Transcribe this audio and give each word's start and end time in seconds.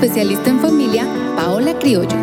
especialista 0.00 0.48
en 0.48 0.60
familia 0.60 1.04
Paola 1.34 1.76
Criollo. 1.76 2.16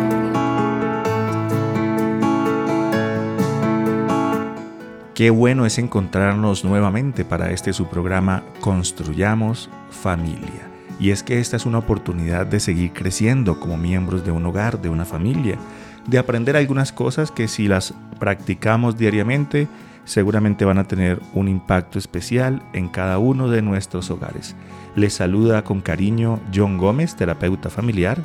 Qué 5.12 5.28
bueno 5.28 5.66
es 5.66 5.76
encontrarnos 5.76 6.64
nuevamente 6.64 7.26
para 7.26 7.50
este 7.50 7.74
su 7.74 7.86
programa 7.86 8.42
Construyamos 8.60 9.68
Familia. 9.90 10.70
Y 10.98 11.10
es 11.10 11.22
que 11.22 11.38
esta 11.38 11.58
es 11.58 11.66
una 11.66 11.76
oportunidad 11.76 12.46
de 12.46 12.60
seguir 12.60 12.94
creciendo 12.94 13.60
como 13.60 13.76
miembros 13.76 14.24
de 14.24 14.30
un 14.30 14.46
hogar, 14.46 14.80
de 14.80 14.88
una 14.88 15.04
familia, 15.04 15.58
de 16.06 16.16
aprender 16.16 16.56
algunas 16.56 16.92
cosas 16.92 17.30
que 17.30 17.46
si 17.46 17.68
las 17.68 17.92
practicamos 18.18 18.96
diariamente, 18.96 19.68
seguramente 20.06 20.64
van 20.64 20.78
a 20.78 20.88
tener 20.88 21.20
un 21.34 21.48
impacto 21.48 21.98
especial 21.98 22.62
en 22.72 22.88
cada 22.88 23.18
uno 23.18 23.50
de 23.50 23.60
nuestros 23.60 24.10
hogares. 24.10 24.56
Les 24.94 25.12
saluda 25.12 25.62
con 25.62 25.82
cariño 25.82 26.40
John 26.54 26.78
Gómez, 26.78 27.16
terapeuta 27.16 27.68
familiar. 27.68 28.18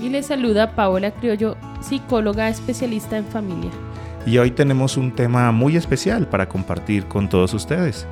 Y 0.00 0.08
les 0.08 0.26
saluda 0.26 0.74
Paola 0.74 1.10
Criollo, 1.10 1.56
psicóloga 1.80 2.48
especialista 2.48 3.18
en 3.18 3.26
familia. 3.26 3.70
Y 4.26 4.38
hoy 4.38 4.52
tenemos 4.52 4.96
un 4.96 5.12
tema 5.12 5.52
muy 5.52 5.76
especial 5.76 6.26
para 6.28 6.48
compartir 6.48 7.04
con 7.06 7.28
todos 7.28 7.52
ustedes. 7.52 8.06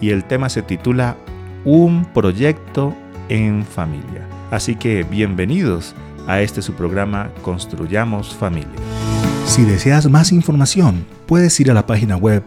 Y 0.00 0.10
el 0.10 0.24
tema 0.24 0.48
se 0.48 0.62
titula 0.62 1.16
Un 1.64 2.06
proyecto 2.06 2.94
en 3.28 3.64
familia. 3.66 4.26
Así 4.50 4.76
que 4.76 5.02
bienvenidos 5.02 5.94
a 6.26 6.40
este 6.40 6.62
su 6.62 6.74
programa 6.74 7.30
Construyamos 7.42 8.34
Familia. 8.34 8.70
Si 9.44 9.64
deseas 9.64 10.08
más 10.08 10.32
información, 10.32 11.04
puedes 11.26 11.58
ir 11.60 11.70
a 11.70 11.74
la 11.74 11.86
página 11.86 12.16
web 12.16 12.42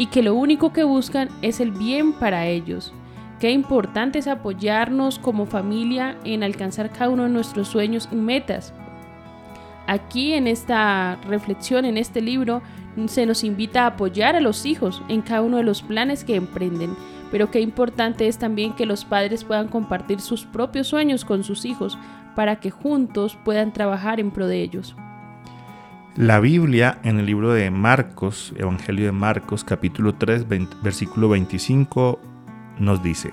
y 0.00 0.06
que 0.06 0.22
lo 0.22 0.34
único 0.34 0.72
que 0.72 0.82
buscan 0.82 1.28
es 1.42 1.60
el 1.60 1.72
bien 1.72 2.14
para 2.14 2.46
ellos. 2.46 2.94
Qué 3.38 3.50
importante 3.50 4.18
es 4.18 4.28
apoyarnos 4.28 5.18
como 5.18 5.44
familia 5.44 6.16
en 6.24 6.42
alcanzar 6.42 6.90
cada 6.90 7.10
uno 7.10 7.24
de 7.24 7.28
nuestros 7.28 7.68
sueños 7.68 8.08
y 8.10 8.14
metas. 8.14 8.72
Aquí 9.86 10.32
en 10.32 10.46
esta 10.46 11.16
reflexión, 11.28 11.84
en 11.84 11.98
este 11.98 12.22
libro, 12.22 12.62
se 13.08 13.26
nos 13.26 13.44
invita 13.44 13.82
a 13.82 13.88
apoyar 13.88 14.36
a 14.36 14.40
los 14.40 14.64
hijos 14.64 15.02
en 15.08 15.20
cada 15.20 15.42
uno 15.42 15.58
de 15.58 15.64
los 15.64 15.82
planes 15.82 16.24
que 16.24 16.34
emprenden, 16.34 16.96
pero 17.30 17.50
qué 17.50 17.60
importante 17.60 18.26
es 18.26 18.38
también 18.38 18.72
que 18.72 18.86
los 18.86 19.04
padres 19.04 19.44
puedan 19.44 19.68
compartir 19.68 20.20
sus 20.22 20.46
propios 20.46 20.86
sueños 20.86 21.26
con 21.26 21.44
sus 21.44 21.66
hijos 21.66 21.98
para 22.34 22.56
que 22.56 22.70
juntos 22.70 23.36
puedan 23.44 23.74
trabajar 23.74 24.18
en 24.18 24.30
pro 24.30 24.46
de 24.46 24.62
ellos. 24.62 24.96
La 26.16 26.40
Biblia 26.40 26.98
en 27.04 27.20
el 27.20 27.26
libro 27.26 27.52
de 27.52 27.70
Marcos, 27.70 28.52
Evangelio 28.56 29.06
de 29.06 29.12
Marcos, 29.12 29.62
capítulo 29.62 30.16
3, 30.16 30.44
versículo 30.82 31.28
25, 31.28 32.18
nos 32.80 33.00
dice, 33.00 33.30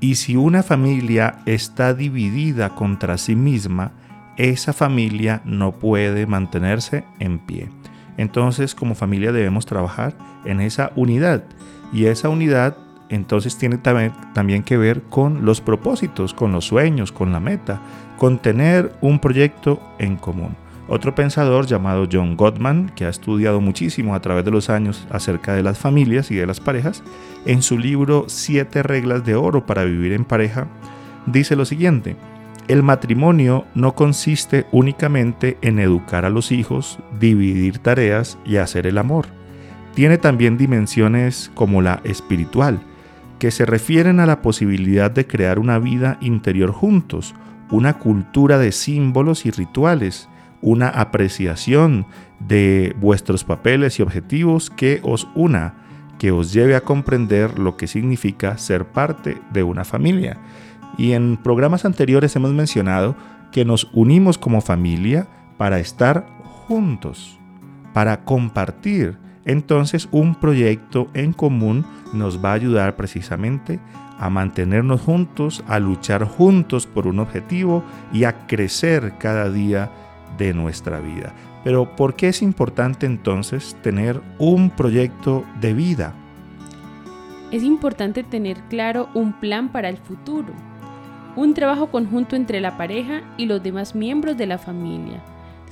y 0.00 0.16
si 0.16 0.34
una 0.34 0.64
familia 0.64 1.38
está 1.46 1.94
dividida 1.94 2.74
contra 2.74 3.16
sí 3.16 3.36
misma, 3.36 3.92
esa 4.36 4.72
familia 4.72 5.40
no 5.44 5.78
puede 5.78 6.26
mantenerse 6.26 7.04
en 7.20 7.38
pie. 7.38 7.68
Entonces 8.16 8.74
como 8.74 8.96
familia 8.96 9.30
debemos 9.30 9.64
trabajar 9.64 10.14
en 10.44 10.60
esa 10.60 10.90
unidad 10.96 11.44
y 11.92 12.06
esa 12.06 12.28
unidad 12.28 12.76
entonces 13.08 13.56
tiene 13.56 13.78
también, 13.78 14.12
también 14.34 14.64
que 14.64 14.76
ver 14.76 15.02
con 15.02 15.44
los 15.44 15.60
propósitos, 15.60 16.34
con 16.34 16.50
los 16.50 16.64
sueños, 16.64 17.12
con 17.12 17.30
la 17.30 17.38
meta, 17.38 17.80
con 18.18 18.38
tener 18.40 18.96
un 19.00 19.20
proyecto 19.20 19.80
en 20.00 20.16
común. 20.16 20.56
Otro 20.92 21.14
pensador 21.14 21.66
llamado 21.66 22.08
John 22.10 22.36
Gottman, 22.36 22.90
que 22.96 23.04
ha 23.04 23.08
estudiado 23.08 23.60
muchísimo 23.60 24.16
a 24.16 24.20
través 24.20 24.44
de 24.44 24.50
los 24.50 24.70
años 24.70 25.06
acerca 25.08 25.54
de 25.54 25.62
las 25.62 25.78
familias 25.78 26.32
y 26.32 26.34
de 26.34 26.46
las 26.46 26.58
parejas, 26.58 27.04
en 27.46 27.62
su 27.62 27.78
libro 27.78 28.24
Siete 28.26 28.82
reglas 28.82 29.24
de 29.24 29.36
oro 29.36 29.66
para 29.66 29.84
vivir 29.84 30.12
en 30.12 30.24
pareja, 30.24 30.66
dice 31.26 31.54
lo 31.54 31.64
siguiente, 31.64 32.16
el 32.66 32.82
matrimonio 32.82 33.66
no 33.72 33.94
consiste 33.94 34.66
únicamente 34.72 35.58
en 35.62 35.78
educar 35.78 36.24
a 36.24 36.30
los 36.30 36.50
hijos, 36.50 36.98
dividir 37.20 37.78
tareas 37.78 38.36
y 38.44 38.56
hacer 38.56 38.88
el 38.88 38.98
amor. 38.98 39.26
Tiene 39.94 40.18
también 40.18 40.58
dimensiones 40.58 41.52
como 41.54 41.82
la 41.82 42.00
espiritual, 42.02 42.80
que 43.38 43.52
se 43.52 43.64
refieren 43.64 44.18
a 44.18 44.26
la 44.26 44.42
posibilidad 44.42 45.10
de 45.12 45.28
crear 45.28 45.60
una 45.60 45.78
vida 45.78 46.18
interior 46.20 46.72
juntos, 46.72 47.36
una 47.70 47.94
cultura 47.94 48.58
de 48.58 48.72
símbolos 48.72 49.46
y 49.46 49.52
rituales, 49.52 50.28
una 50.62 50.88
apreciación 50.88 52.06
de 52.38 52.94
vuestros 53.00 53.44
papeles 53.44 53.98
y 53.98 54.02
objetivos 54.02 54.70
que 54.70 55.00
os 55.02 55.28
una, 55.34 55.74
que 56.18 56.32
os 56.32 56.52
lleve 56.52 56.76
a 56.76 56.82
comprender 56.82 57.58
lo 57.58 57.76
que 57.76 57.86
significa 57.86 58.58
ser 58.58 58.86
parte 58.86 59.38
de 59.52 59.62
una 59.62 59.84
familia. 59.84 60.38
Y 60.98 61.12
en 61.12 61.36
programas 61.36 61.84
anteriores 61.84 62.34
hemos 62.36 62.52
mencionado 62.52 63.16
que 63.52 63.64
nos 63.64 63.88
unimos 63.92 64.38
como 64.38 64.60
familia 64.60 65.28
para 65.56 65.78
estar 65.78 66.26
juntos, 66.42 67.38
para 67.92 68.24
compartir. 68.24 69.18
Entonces 69.44 70.08
un 70.10 70.34
proyecto 70.34 71.08
en 71.14 71.32
común 71.32 71.86
nos 72.12 72.44
va 72.44 72.50
a 72.50 72.54
ayudar 72.54 72.96
precisamente 72.96 73.80
a 74.18 74.28
mantenernos 74.28 75.00
juntos, 75.00 75.64
a 75.66 75.78
luchar 75.78 76.24
juntos 76.24 76.86
por 76.86 77.06
un 77.06 77.20
objetivo 77.20 77.82
y 78.12 78.24
a 78.24 78.46
crecer 78.46 79.14
cada 79.18 79.48
día 79.48 79.90
de 80.40 80.54
nuestra 80.54 81.00
vida. 81.00 81.34
Pero 81.62 81.94
¿por 81.94 82.16
qué 82.16 82.28
es 82.28 82.40
importante 82.40 83.04
entonces 83.04 83.76
tener 83.82 84.20
un 84.38 84.70
proyecto 84.70 85.44
de 85.60 85.74
vida? 85.74 86.14
Es 87.52 87.62
importante 87.62 88.22
tener 88.22 88.56
claro 88.68 89.10
un 89.14 89.38
plan 89.38 89.70
para 89.70 89.90
el 89.90 89.98
futuro, 89.98 90.52
un 91.36 91.52
trabajo 91.52 91.90
conjunto 91.90 92.36
entre 92.36 92.60
la 92.60 92.76
pareja 92.78 93.22
y 93.36 93.46
los 93.46 93.62
demás 93.62 93.94
miembros 93.94 94.36
de 94.36 94.46
la 94.46 94.58
familia. 94.58 95.22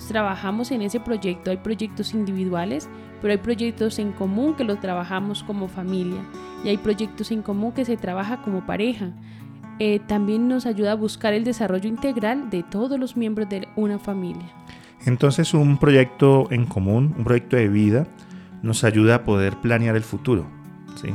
trabajamos 0.06 0.70
en 0.70 0.82
ese 0.82 1.00
proyecto, 1.00 1.50
hay 1.50 1.56
proyectos 1.56 2.14
individuales, 2.14 2.88
pero 3.20 3.32
hay 3.32 3.38
proyectos 3.38 3.98
en 3.98 4.12
común 4.12 4.54
que 4.54 4.62
los 4.64 4.78
trabajamos 4.80 5.42
como 5.42 5.66
familia 5.66 6.20
y 6.62 6.68
hay 6.68 6.76
proyectos 6.76 7.32
en 7.32 7.42
común 7.42 7.72
que 7.72 7.84
se 7.84 7.96
trabaja 7.96 8.42
como 8.42 8.64
pareja. 8.64 9.10
Eh, 9.78 10.00
también 10.06 10.48
nos 10.48 10.66
ayuda 10.66 10.92
a 10.92 10.96
buscar 10.96 11.32
el 11.34 11.44
desarrollo 11.44 11.88
integral 11.88 12.50
de 12.50 12.62
todos 12.62 12.98
los 12.98 13.16
miembros 13.16 13.48
de 13.48 13.68
una 13.76 13.98
familia. 13.98 14.46
Entonces 15.06 15.54
un 15.54 15.78
proyecto 15.78 16.48
en 16.50 16.66
común, 16.66 17.14
un 17.16 17.24
proyecto 17.24 17.56
de 17.56 17.68
vida, 17.68 18.06
nos 18.62 18.82
ayuda 18.84 19.16
a 19.16 19.24
poder 19.24 19.56
planear 19.56 19.94
el 19.94 20.02
futuro. 20.02 20.46
¿sí? 21.00 21.08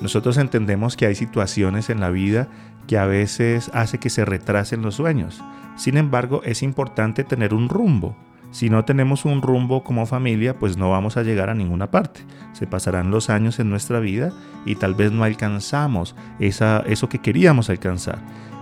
Nosotros 0.00 0.36
entendemos 0.36 0.96
que 0.96 1.06
hay 1.06 1.14
situaciones 1.14 1.88
en 1.90 2.00
la 2.00 2.10
vida 2.10 2.48
que 2.86 2.98
a 2.98 3.06
veces 3.06 3.70
hace 3.72 3.98
que 3.98 4.10
se 4.10 4.24
retrasen 4.24 4.82
los 4.82 4.96
sueños. 4.96 5.42
Sin 5.76 5.96
embargo, 5.96 6.42
es 6.44 6.62
importante 6.62 7.24
tener 7.24 7.54
un 7.54 7.68
rumbo. 7.68 8.16
Si 8.50 8.68
no 8.68 8.84
tenemos 8.84 9.24
un 9.24 9.42
rumbo 9.42 9.84
como 9.84 10.06
familia, 10.06 10.58
pues 10.58 10.76
no 10.76 10.90
vamos 10.90 11.16
a 11.16 11.22
llegar 11.22 11.50
a 11.50 11.54
ninguna 11.54 11.90
parte. 11.90 12.22
Se 12.52 12.66
pasarán 12.66 13.10
los 13.10 13.30
años 13.30 13.60
en 13.60 13.70
nuestra 13.70 14.00
vida 14.00 14.32
y 14.66 14.74
tal 14.74 14.94
vez 14.94 15.12
no 15.12 15.22
alcanzamos 15.22 16.16
esa, 16.40 16.80
eso 16.86 17.08
que 17.08 17.20
queríamos 17.20 17.70
alcanzar. 17.70 18.18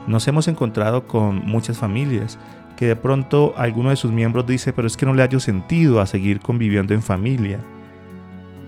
Nos 0.06 0.28
hemos 0.28 0.46
encontrado 0.48 1.06
con 1.06 1.44
muchas 1.46 1.78
familias 1.78 2.38
que 2.76 2.86
de 2.86 2.96
pronto 2.96 3.54
alguno 3.56 3.90
de 3.90 3.96
sus 3.96 4.12
miembros 4.12 4.46
dice, 4.46 4.72
pero 4.72 4.86
es 4.86 4.96
que 4.96 5.06
no 5.06 5.14
le 5.14 5.22
hallo 5.22 5.40
sentido 5.40 6.00
a 6.00 6.06
seguir 6.06 6.40
conviviendo 6.40 6.94
en 6.94 7.02
familia. 7.02 7.58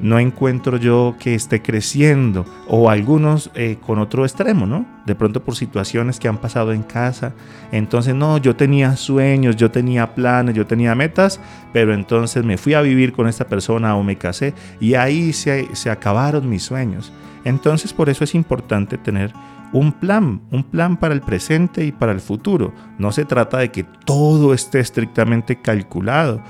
No 0.03 0.19
encuentro 0.19 0.77
yo 0.77 1.17
que 1.19 1.35
esté 1.35 1.63
creciendo 1.63 2.47
o 2.69 2.91
algunos 2.91 3.51
eh, 3.55 3.79
con 3.85 3.99
otro 3.99 4.25
extremo, 4.25 4.67
¿no? 4.67 4.87
De 5.07 5.15
pronto 5.15 5.43
por 5.43 5.57
situaciones 5.57 6.19
que 6.19 6.29
han 6.29 6.39
pasado 6.39 6.73
en 6.73 6.83
casa. 6.83 7.33
Entonces, 7.73 8.15
no, 8.15 8.39
yo 8.39 8.57
tenía 8.57 8.97
sueños, 8.97 9.57
yo 9.57 9.71
tenía 9.71 10.15
planes, 10.15 10.55
yo 10.55 10.67
tenía 10.67 10.95
metas, 10.95 11.41
pero 11.73 11.95
entonces 11.95 12.45
me 12.45 12.59
fui 12.59 12.75
a 12.75 12.81
vivir 12.81 13.13
con 13.13 13.29
esta 13.29 13.47
persona 13.47 13.97
o 13.97 14.03
me 14.03 14.17
casé 14.17 14.55
y 14.81 14.95
ahí 14.95 15.33
se, 15.33 15.75
se 15.75 15.91
acabaron 15.91 16.49
mis 16.49 16.63
sueños. 16.63 17.13
Entonces, 17.45 17.93
por 17.93 18.09
eso 18.09 18.25
es 18.25 18.35
importante 18.35 18.99
tener 18.99 19.33
un 19.73 19.93
plan, 19.93 20.41
un 20.51 20.65
plan 20.65 20.97
para 20.97 21.15
el 21.15 21.21
presente 21.21 21.85
y 21.85 21.93
para 21.93 22.13
el 22.13 22.21
futuro. 22.21 22.73
No 22.99 23.13
se 23.13 23.25
trata 23.25 23.59
de 23.59 23.71
que 23.71 23.85
todo 23.85 24.53
esté 24.53 24.81
estrictamente 24.81 25.61
calculado 25.61 26.43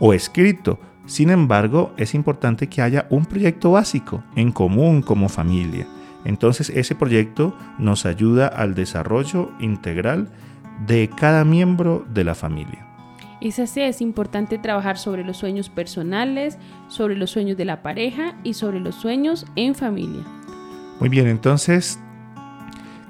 o 0.00 0.12
escrito. 0.12 0.78
Sin 1.06 1.30
embargo, 1.30 1.92
es 1.96 2.14
importante 2.14 2.68
que 2.68 2.82
haya 2.82 3.06
un 3.10 3.26
proyecto 3.26 3.72
básico 3.72 4.22
en 4.36 4.52
común 4.52 5.02
como 5.02 5.28
familia. 5.28 5.86
Entonces 6.24 6.70
ese 6.70 6.94
proyecto 6.94 7.56
nos 7.78 8.06
ayuda 8.06 8.46
al 8.46 8.74
desarrollo 8.74 9.50
integral 9.58 10.28
de 10.86 11.10
cada 11.16 11.44
miembro 11.44 12.04
de 12.08 12.24
la 12.24 12.34
familia. 12.34 12.86
Es 13.40 13.58
así, 13.58 13.80
es 13.80 14.00
importante 14.00 14.56
trabajar 14.56 14.96
sobre 14.98 15.24
los 15.24 15.36
sueños 15.36 15.68
personales, 15.68 16.58
sobre 16.86 17.16
los 17.16 17.30
sueños 17.30 17.56
de 17.56 17.64
la 17.64 17.82
pareja 17.82 18.36
y 18.44 18.54
sobre 18.54 18.78
los 18.78 18.94
sueños 18.94 19.46
en 19.56 19.74
familia. 19.74 20.22
Muy 21.00 21.08
bien, 21.08 21.26
entonces 21.26 21.98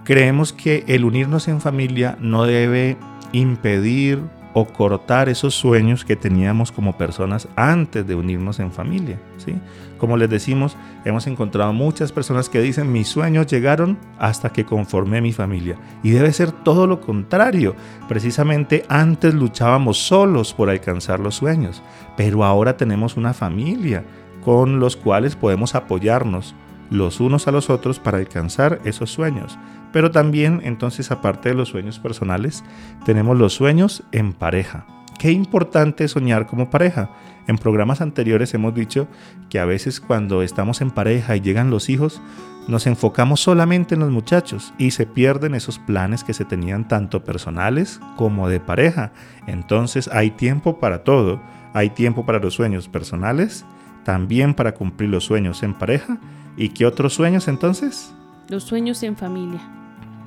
creemos 0.05 0.55
que 0.55 0.85
el 0.87 1.05
unirnos 1.05 1.49
en 1.49 1.61
familia 1.61 2.17
no 2.19 2.45
debe 2.45 2.97
impedir 3.33 4.23
o 4.55 4.67
cortar 4.67 5.29
esos 5.29 5.55
sueños 5.55 6.05
que 6.05 6.17
teníamos 6.17 6.73
como 6.73 6.97
personas 6.97 7.49
antes 7.57 8.07
de 8.07 8.15
unirnos 8.15 8.61
en 8.61 8.73
familia. 8.73 9.19
¿sí? 9.39 9.55
Como 9.99 10.17
les 10.17 10.29
decimos, 10.29 10.77
hemos 11.05 11.27
encontrado 11.27 11.73
muchas 11.73 12.13
personas 12.13 12.49
que 12.49 12.61
dicen 12.61 12.93
mis 12.93 13.09
sueños 13.09 13.47
llegaron 13.47 13.99
hasta 14.19 14.51
que 14.51 14.65
conformé 14.65 15.21
mi 15.21 15.33
familia. 15.33 15.77
Y 16.03 16.11
debe 16.11 16.33
ser 16.33 16.53
todo 16.53 16.87
lo 16.87 17.01
contrario. 17.01 17.75
Precisamente 18.09 18.85
antes 18.89 19.33
luchábamos 19.35 19.99
solos 19.99 20.53
por 20.53 20.71
alcanzar 20.71 21.21
los 21.21 21.37
sueños, 21.37 21.83
pero 22.17 22.45
ahora 22.45 22.77
tenemos 22.77 23.17
una 23.17 23.33
familia 23.33 24.05
con 24.45 24.81
los 24.81 24.97
cuales 24.97 25.37
podemos 25.37 25.75
apoyarnos 25.75 26.55
los 26.93 27.21
unos 27.21 27.49
a 27.49 27.53
los 27.53 27.71
otros 27.71 27.99
para 27.99 28.19
alcanzar 28.19 28.81
esos 28.85 29.11
sueños. 29.11 29.59
Pero 29.93 30.11
también, 30.11 30.61
entonces, 30.65 31.11
aparte 31.11 31.49
de 31.49 31.55
los 31.55 31.71
sueños 31.71 31.99
personales, 31.99 32.63
tenemos 33.05 33.37
los 33.37 33.55
sueños 33.55 34.05
en 34.13 34.33
pareja. 34.33 34.87
Qué 35.19 35.33
importante 35.33 36.09
soñar 36.09 36.47
como 36.47 36.71
pareja. 36.71 37.11
En 37.47 37.59
programas 37.59 38.01
anteriores 38.01 38.55
hemos 38.55 38.75
dicho 38.75 39.09
que 39.51 39.59
a 39.59 39.65
veces 39.65 40.01
cuando 40.01 40.43
estamos 40.43 40.81
en 40.81 40.91
pareja 40.91 41.37
y 41.37 41.41
llegan 41.41 41.71
los 41.71 41.89
hijos, 41.91 42.21
nos 42.69 42.87
enfocamos 42.87 43.41
solamente 43.41 43.95
en 43.95 44.01
los 44.01 44.11
muchachos 44.11 44.73
y 44.79 44.93
se 44.93 45.07
pierden 45.07 45.55
esos 45.55 45.79
planes 45.81 46.23
que 46.23 46.35
se 46.35 46.45
tenían 46.45 46.87
tanto 46.87 47.25
personales 47.25 48.01
como 48.17 48.49
de 48.49 48.61
pareja. 48.61 49.13
Entonces 49.47 50.09
hay 50.09 50.31
tiempo 50.31 50.79
para 50.79 51.03
todo. 51.05 51.41
Hay 51.75 51.91
tiempo 51.91 52.27
para 52.27 52.39
los 52.39 52.55
sueños 52.55 52.89
personales, 52.89 53.65
también 54.05 54.55
para 54.55 54.75
cumplir 54.75 55.11
los 55.11 55.25
sueños 55.25 55.63
en 55.63 55.75
pareja. 55.75 56.19
¿Y 56.57 56.71
qué 56.71 56.87
otros 56.87 57.15
sueños 57.15 57.49
entonces? 57.49 58.13
Los 58.49 58.65
sueños 58.65 59.03
en 59.03 59.17
familia 59.17 59.61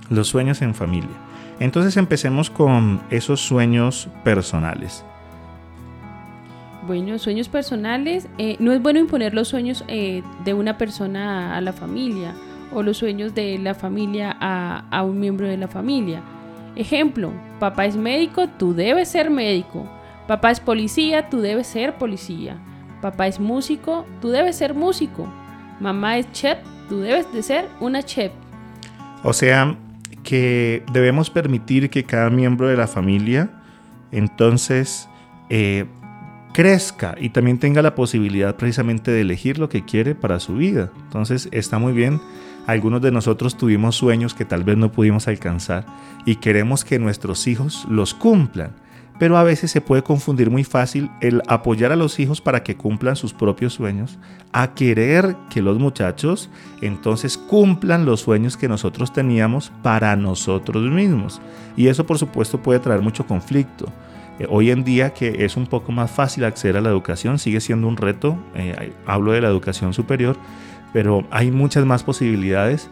los 0.09 0.27
sueños 0.27 0.61
en 0.61 0.75
familia. 0.75 1.09
Entonces 1.59 1.97
empecemos 1.97 2.49
con 2.49 3.01
esos 3.09 3.41
sueños 3.41 4.09
personales. 4.23 5.05
Bueno, 6.85 7.17
sueños 7.17 7.49
personales, 7.49 8.27
eh, 8.37 8.57
no 8.59 8.71
es 8.71 8.81
bueno 8.81 8.99
imponer 8.99 9.33
los 9.33 9.47
sueños 9.47 9.83
eh, 9.87 10.21
de 10.43 10.53
una 10.53 10.77
persona 10.77 11.57
a 11.57 11.61
la 11.61 11.73
familia 11.73 12.35
o 12.73 12.83
los 12.83 12.97
sueños 12.97 13.33
de 13.33 13.57
la 13.57 13.73
familia 13.73 14.35
a, 14.39 14.85
a 14.91 15.03
un 15.03 15.19
miembro 15.19 15.47
de 15.47 15.57
la 15.57 15.67
familia. 15.67 16.21
Ejemplo, 16.75 17.31
papá 17.59 17.85
es 17.85 17.95
médico, 17.95 18.47
tú 18.47 18.73
debes 18.73 19.09
ser 19.09 19.29
médico. 19.29 19.87
Papá 20.27 20.51
es 20.51 20.59
policía, 20.59 21.29
tú 21.29 21.39
debes 21.39 21.67
ser 21.67 21.97
policía. 21.97 22.57
Papá 23.01 23.27
es 23.27 23.39
músico, 23.39 24.05
tú 24.21 24.29
debes 24.29 24.57
ser 24.57 24.73
músico. 24.73 25.27
Mamá 25.79 26.17
es 26.17 26.31
chef, 26.31 26.57
tú 26.89 26.99
debes 26.99 27.31
de 27.33 27.43
ser 27.43 27.67
una 27.79 28.03
chef. 28.03 28.31
O 29.23 29.33
sea, 29.33 29.75
que 30.23 30.83
debemos 30.91 31.29
permitir 31.29 31.89
que 31.89 32.03
cada 32.03 32.29
miembro 32.29 32.67
de 32.67 32.77
la 32.77 32.87
familia 32.87 33.49
entonces 34.11 35.09
eh, 35.49 35.85
crezca 36.53 37.15
y 37.19 37.29
también 37.29 37.59
tenga 37.59 37.81
la 37.81 37.95
posibilidad 37.95 38.55
precisamente 38.55 39.11
de 39.11 39.21
elegir 39.21 39.59
lo 39.59 39.69
que 39.69 39.83
quiere 39.83 40.15
para 40.15 40.39
su 40.39 40.55
vida. 40.55 40.91
Entonces 41.03 41.49
está 41.51 41.79
muy 41.79 41.93
bien. 41.93 42.21
Algunos 42.65 43.01
de 43.01 43.11
nosotros 43.11 43.57
tuvimos 43.57 43.95
sueños 43.95 44.33
que 44.33 44.45
tal 44.45 44.63
vez 44.63 44.77
no 44.77 44.91
pudimos 44.91 45.27
alcanzar 45.27 45.85
y 46.25 46.37
queremos 46.37 46.83
que 46.83 46.97
nuestros 46.97 47.45
hijos 47.47 47.85
los 47.89 48.13
cumplan 48.13 48.71
pero 49.17 49.37
a 49.37 49.43
veces 49.43 49.71
se 49.71 49.81
puede 49.81 50.03
confundir 50.03 50.49
muy 50.49 50.63
fácil 50.63 51.09
el 51.21 51.41
apoyar 51.47 51.91
a 51.91 51.95
los 51.95 52.19
hijos 52.19 52.41
para 52.41 52.63
que 52.63 52.75
cumplan 52.75 53.15
sus 53.15 53.33
propios 53.33 53.73
sueños, 53.73 54.17
a 54.51 54.73
querer 54.73 55.35
que 55.49 55.61
los 55.61 55.79
muchachos 55.79 56.49
entonces 56.81 57.37
cumplan 57.37 58.05
los 58.05 58.21
sueños 58.21 58.57
que 58.57 58.67
nosotros 58.67 59.13
teníamos 59.13 59.71
para 59.81 60.15
nosotros 60.15 60.83
mismos. 60.91 61.41
Y 61.77 61.87
eso 61.87 62.05
por 62.05 62.17
supuesto 62.17 62.61
puede 62.61 62.79
traer 62.79 63.01
mucho 63.01 63.25
conflicto. 63.25 63.85
Eh, 64.39 64.47
hoy 64.49 64.71
en 64.71 64.83
día 64.83 65.13
que 65.13 65.45
es 65.45 65.55
un 65.55 65.67
poco 65.67 65.93
más 65.93 66.11
fácil 66.11 66.43
acceder 66.43 66.77
a 66.77 66.81
la 66.81 66.89
educación, 66.89 67.39
sigue 67.39 67.61
siendo 67.61 67.87
un 67.87 67.95
reto, 67.95 68.37
eh, 68.53 68.91
hablo 69.05 69.31
de 69.31 69.41
la 69.41 69.47
educación 69.47 69.93
superior, 69.93 70.35
pero 70.91 71.25
hay 71.31 71.51
muchas 71.51 71.85
más 71.85 72.03
posibilidades. 72.03 72.89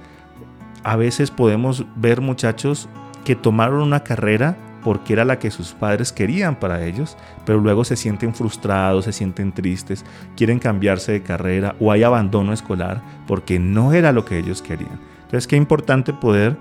A 0.84 0.96
veces 0.96 1.32
podemos 1.32 1.86
ver 1.96 2.22
muchachos 2.22 2.88
que 3.26 3.36
tomaron 3.36 3.82
una 3.82 4.04
carrera 4.04 4.58
porque 4.84 5.14
era 5.14 5.26
la 5.26 5.40
que 5.40 5.52
sus 5.52 5.74
padres 5.74 6.12
querían 6.12 6.56
para 6.56 6.86
ellos, 6.86 7.18
pero 7.46 7.60
luego 7.60 7.84
se 7.84 7.96
sienten 7.96 8.34
frustrados, 8.34 9.06
se 9.06 9.14
sienten 9.14 9.52
tristes, 9.52 10.06
quieren 10.36 10.60
cambiarse 10.60 11.12
de 11.12 11.24
carrera 11.24 11.76
o 11.80 11.92
hay 11.92 12.04
abandono 12.04 12.54
escolar 12.54 13.02
porque 13.28 13.60
no 13.60 13.94
era 13.94 14.12
lo 14.12 14.26
que 14.26 14.38
ellos 14.38 14.62
querían. 14.62 15.00
Entonces, 15.24 15.48
qué 15.48 15.56
importante 15.56 16.14
poder 16.14 16.58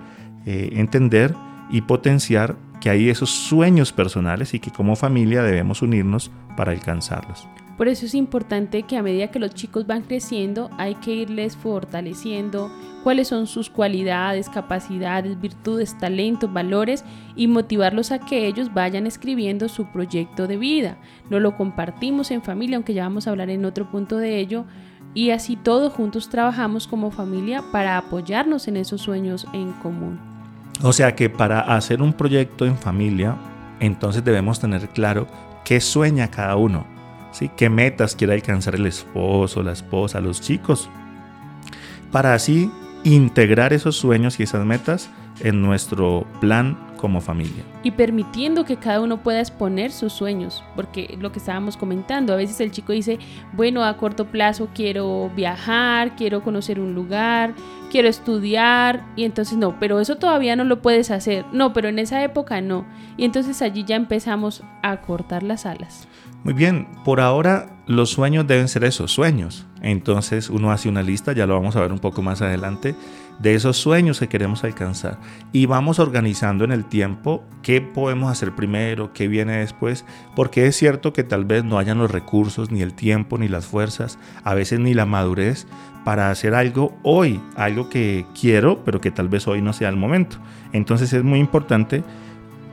eh, 0.46 0.70
entender 0.74 1.34
y 1.70 1.82
potenciar 1.82 2.56
que 2.80 2.90
hay 2.90 3.08
esos 3.08 3.30
sueños 3.30 3.92
personales 3.92 4.54
y 4.54 4.58
que 4.58 4.70
como 4.70 4.96
familia 4.96 5.42
debemos 5.42 5.82
unirnos 5.82 6.30
para 6.56 6.72
alcanzarlos. 6.72 7.46
Por 7.82 7.88
eso 7.88 8.06
es 8.06 8.14
importante 8.14 8.84
que 8.84 8.96
a 8.96 9.02
medida 9.02 9.32
que 9.32 9.40
los 9.40 9.56
chicos 9.56 9.88
van 9.88 10.02
creciendo 10.02 10.70
hay 10.78 10.94
que 10.94 11.12
irles 11.16 11.56
fortaleciendo 11.56 12.70
cuáles 13.02 13.26
son 13.26 13.48
sus 13.48 13.70
cualidades, 13.70 14.48
capacidades, 14.48 15.40
virtudes, 15.40 15.98
talentos, 15.98 16.52
valores 16.52 17.04
y 17.34 17.48
motivarlos 17.48 18.12
a 18.12 18.20
que 18.20 18.46
ellos 18.46 18.72
vayan 18.72 19.08
escribiendo 19.08 19.68
su 19.68 19.86
proyecto 19.86 20.46
de 20.46 20.58
vida. 20.58 20.96
No 21.28 21.40
lo 21.40 21.56
compartimos 21.56 22.30
en 22.30 22.44
familia, 22.44 22.76
aunque 22.76 22.94
ya 22.94 23.02
vamos 23.02 23.26
a 23.26 23.30
hablar 23.30 23.50
en 23.50 23.64
otro 23.64 23.90
punto 23.90 24.16
de 24.16 24.38
ello, 24.38 24.64
y 25.12 25.30
así 25.30 25.56
todos 25.56 25.92
juntos 25.92 26.28
trabajamos 26.28 26.86
como 26.86 27.10
familia 27.10 27.64
para 27.72 27.98
apoyarnos 27.98 28.68
en 28.68 28.76
esos 28.76 29.00
sueños 29.00 29.48
en 29.52 29.72
común. 29.72 30.20
O 30.84 30.92
sea 30.92 31.16
que 31.16 31.28
para 31.28 31.62
hacer 31.62 32.00
un 32.00 32.12
proyecto 32.12 32.64
en 32.64 32.78
familia, 32.78 33.34
entonces 33.80 34.24
debemos 34.24 34.60
tener 34.60 34.88
claro 34.90 35.26
qué 35.64 35.80
sueña 35.80 36.30
cada 36.30 36.54
uno 36.54 36.91
¿sí? 37.32 37.50
¿Qué 37.56 37.68
metas 37.68 38.14
quiere 38.14 38.34
alcanzar 38.34 38.74
el 38.74 38.86
esposo, 38.86 39.62
la 39.62 39.72
esposa, 39.72 40.20
los 40.20 40.40
chicos? 40.40 40.88
Para 42.10 42.34
así 42.34 42.70
integrar 43.04 43.72
esos 43.72 43.96
sueños 43.96 44.38
y 44.38 44.44
esas 44.44 44.64
metas 44.64 45.10
en 45.40 45.62
nuestro 45.62 46.26
plan 46.40 46.78
como 47.02 47.20
familia. 47.20 47.64
Y 47.82 47.90
permitiendo 47.90 48.64
que 48.64 48.76
cada 48.76 49.00
uno 49.00 49.24
pueda 49.24 49.40
exponer 49.40 49.90
sus 49.90 50.12
sueños, 50.12 50.62
porque 50.76 51.18
lo 51.20 51.32
que 51.32 51.40
estábamos 51.40 51.76
comentando, 51.76 52.32
a 52.32 52.36
veces 52.36 52.60
el 52.60 52.70
chico 52.70 52.92
dice, 52.92 53.18
bueno, 53.54 53.84
a 53.84 53.96
corto 53.96 54.26
plazo 54.26 54.68
quiero 54.72 55.28
viajar, 55.34 56.14
quiero 56.14 56.44
conocer 56.44 56.78
un 56.78 56.94
lugar, 56.94 57.54
quiero 57.90 58.08
estudiar, 58.08 59.04
y 59.16 59.24
entonces 59.24 59.58
no, 59.58 59.80
pero 59.80 59.98
eso 59.98 60.14
todavía 60.16 60.54
no 60.54 60.62
lo 60.62 60.80
puedes 60.80 61.10
hacer, 61.10 61.44
no, 61.52 61.72
pero 61.72 61.88
en 61.88 61.98
esa 61.98 62.22
época 62.22 62.60
no. 62.60 62.86
Y 63.16 63.24
entonces 63.24 63.62
allí 63.62 63.82
ya 63.82 63.96
empezamos 63.96 64.62
a 64.82 65.00
cortar 65.00 65.42
las 65.42 65.66
alas. 65.66 66.06
Muy 66.44 66.54
bien, 66.54 66.88
por 67.04 67.20
ahora 67.20 67.68
los 67.86 68.10
sueños 68.10 68.48
deben 68.48 68.66
ser 68.66 68.82
esos 68.82 69.12
sueños. 69.12 69.64
Entonces 69.80 70.50
uno 70.50 70.72
hace 70.72 70.88
una 70.88 71.02
lista, 71.02 71.32
ya 71.32 71.46
lo 71.46 71.54
vamos 71.54 71.76
a 71.76 71.80
ver 71.80 71.92
un 71.92 72.00
poco 72.00 72.20
más 72.20 72.42
adelante, 72.42 72.96
de 73.38 73.54
esos 73.54 73.76
sueños 73.76 74.18
que 74.18 74.28
queremos 74.28 74.64
alcanzar. 74.64 75.18
Y 75.52 75.66
vamos 75.66 76.00
organizando 76.00 76.64
en 76.64 76.72
el 76.72 76.84
tiempo 76.84 77.44
qué 77.62 77.80
podemos 77.80 78.30
hacer 78.30 78.56
primero, 78.56 79.12
qué 79.12 79.28
viene 79.28 79.58
después, 79.58 80.04
porque 80.34 80.66
es 80.66 80.76
cierto 80.76 81.12
que 81.12 81.22
tal 81.22 81.44
vez 81.44 81.62
no 81.62 81.78
hayan 81.78 81.98
los 81.98 82.10
recursos, 82.10 82.72
ni 82.72 82.82
el 82.82 82.94
tiempo, 82.94 83.38
ni 83.38 83.46
las 83.46 83.66
fuerzas, 83.66 84.18
a 84.42 84.54
veces 84.54 84.80
ni 84.80 84.94
la 84.94 85.06
madurez 85.06 85.68
para 86.04 86.30
hacer 86.30 86.56
algo 86.56 86.98
hoy, 87.04 87.40
algo 87.54 87.88
que 87.88 88.26
quiero, 88.40 88.82
pero 88.84 89.00
que 89.00 89.12
tal 89.12 89.28
vez 89.28 89.46
hoy 89.46 89.62
no 89.62 89.72
sea 89.72 89.88
el 89.88 89.96
momento. 89.96 90.38
Entonces 90.72 91.12
es 91.12 91.22
muy 91.22 91.38
importante 91.38 92.02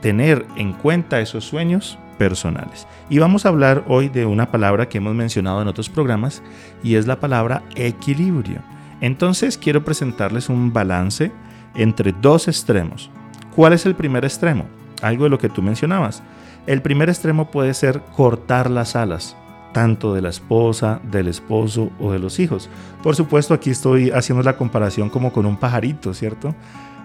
tener 0.00 0.44
en 0.56 0.72
cuenta 0.72 1.20
esos 1.20 1.44
sueños 1.44 1.98
personales. 2.20 2.86
Y 3.08 3.18
vamos 3.18 3.46
a 3.46 3.48
hablar 3.48 3.82
hoy 3.88 4.10
de 4.10 4.26
una 4.26 4.50
palabra 4.50 4.90
que 4.90 4.98
hemos 4.98 5.14
mencionado 5.14 5.62
en 5.62 5.68
otros 5.68 5.88
programas 5.88 6.42
y 6.84 6.96
es 6.96 7.06
la 7.06 7.18
palabra 7.18 7.62
equilibrio. 7.76 8.60
Entonces 9.00 9.56
quiero 9.56 9.86
presentarles 9.86 10.50
un 10.50 10.70
balance 10.70 11.32
entre 11.74 12.12
dos 12.12 12.46
extremos. 12.46 13.10
¿Cuál 13.56 13.72
es 13.72 13.86
el 13.86 13.94
primer 13.94 14.26
extremo? 14.26 14.66
Algo 15.00 15.24
de 15.24 15.30
lo 15.30 15.38
que 15.38 15.48
tú 15.48 15.62
mencionabas. 15.62 16.22
El 16.66 16.82
primer 16.82 17.08
extremo 17.08 17.50
puede 17.50 17.72
ser 17.72 18.02
cortar 18.14 18.70
las 18.70 18.96
alas, 18.96 19.34
tanto 19.72 20.12
de 20.12 20.20
la 20.20 20.28
esposa, 20.28 21.00
del 21.10 21.26
esposo 21.26 21.90
o 21.98 22.12
de 22.12 22.18
los 22.18 22.38
hijos. 22.38 22.68
Por 23.02 23.16
supuesto, 23.16 23.54
aquí 23.54 23.70
estoy 23.70 24.10
haciendo 24.10 24.42
la 24.42 24.58
comparación 24.58 25.08
como 25.08 25.32
con 25.32 25.46
un 25.46 25.56
pajarito, 25.56 26.12
¿cierto? 26.12 26.54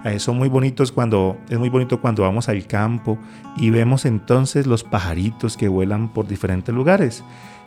Eh, 0.06 0.20
son 0.20 0.38
muy 0.38 0.50
bonitos 0.50 0.92
cuando 0.92 1.36
es 1.50 1.58
muy 1.58 1.70
bonito 1.70 2.00
cuando 2.00 2.22
vamos 2.22 2.48
al 2.48 2.68
campo 2.68 3.18
y 3.58 3.72
vemos 3.72 4.06
entonces 4.06 4.68
los 4.68 4.84
pajaritos 4.84 5.58
que 5.58 5.68
vuelan 5.68 6.14
por 6.14 6.28
diferentes 6.28 6.74
lugares. 6.74 7.24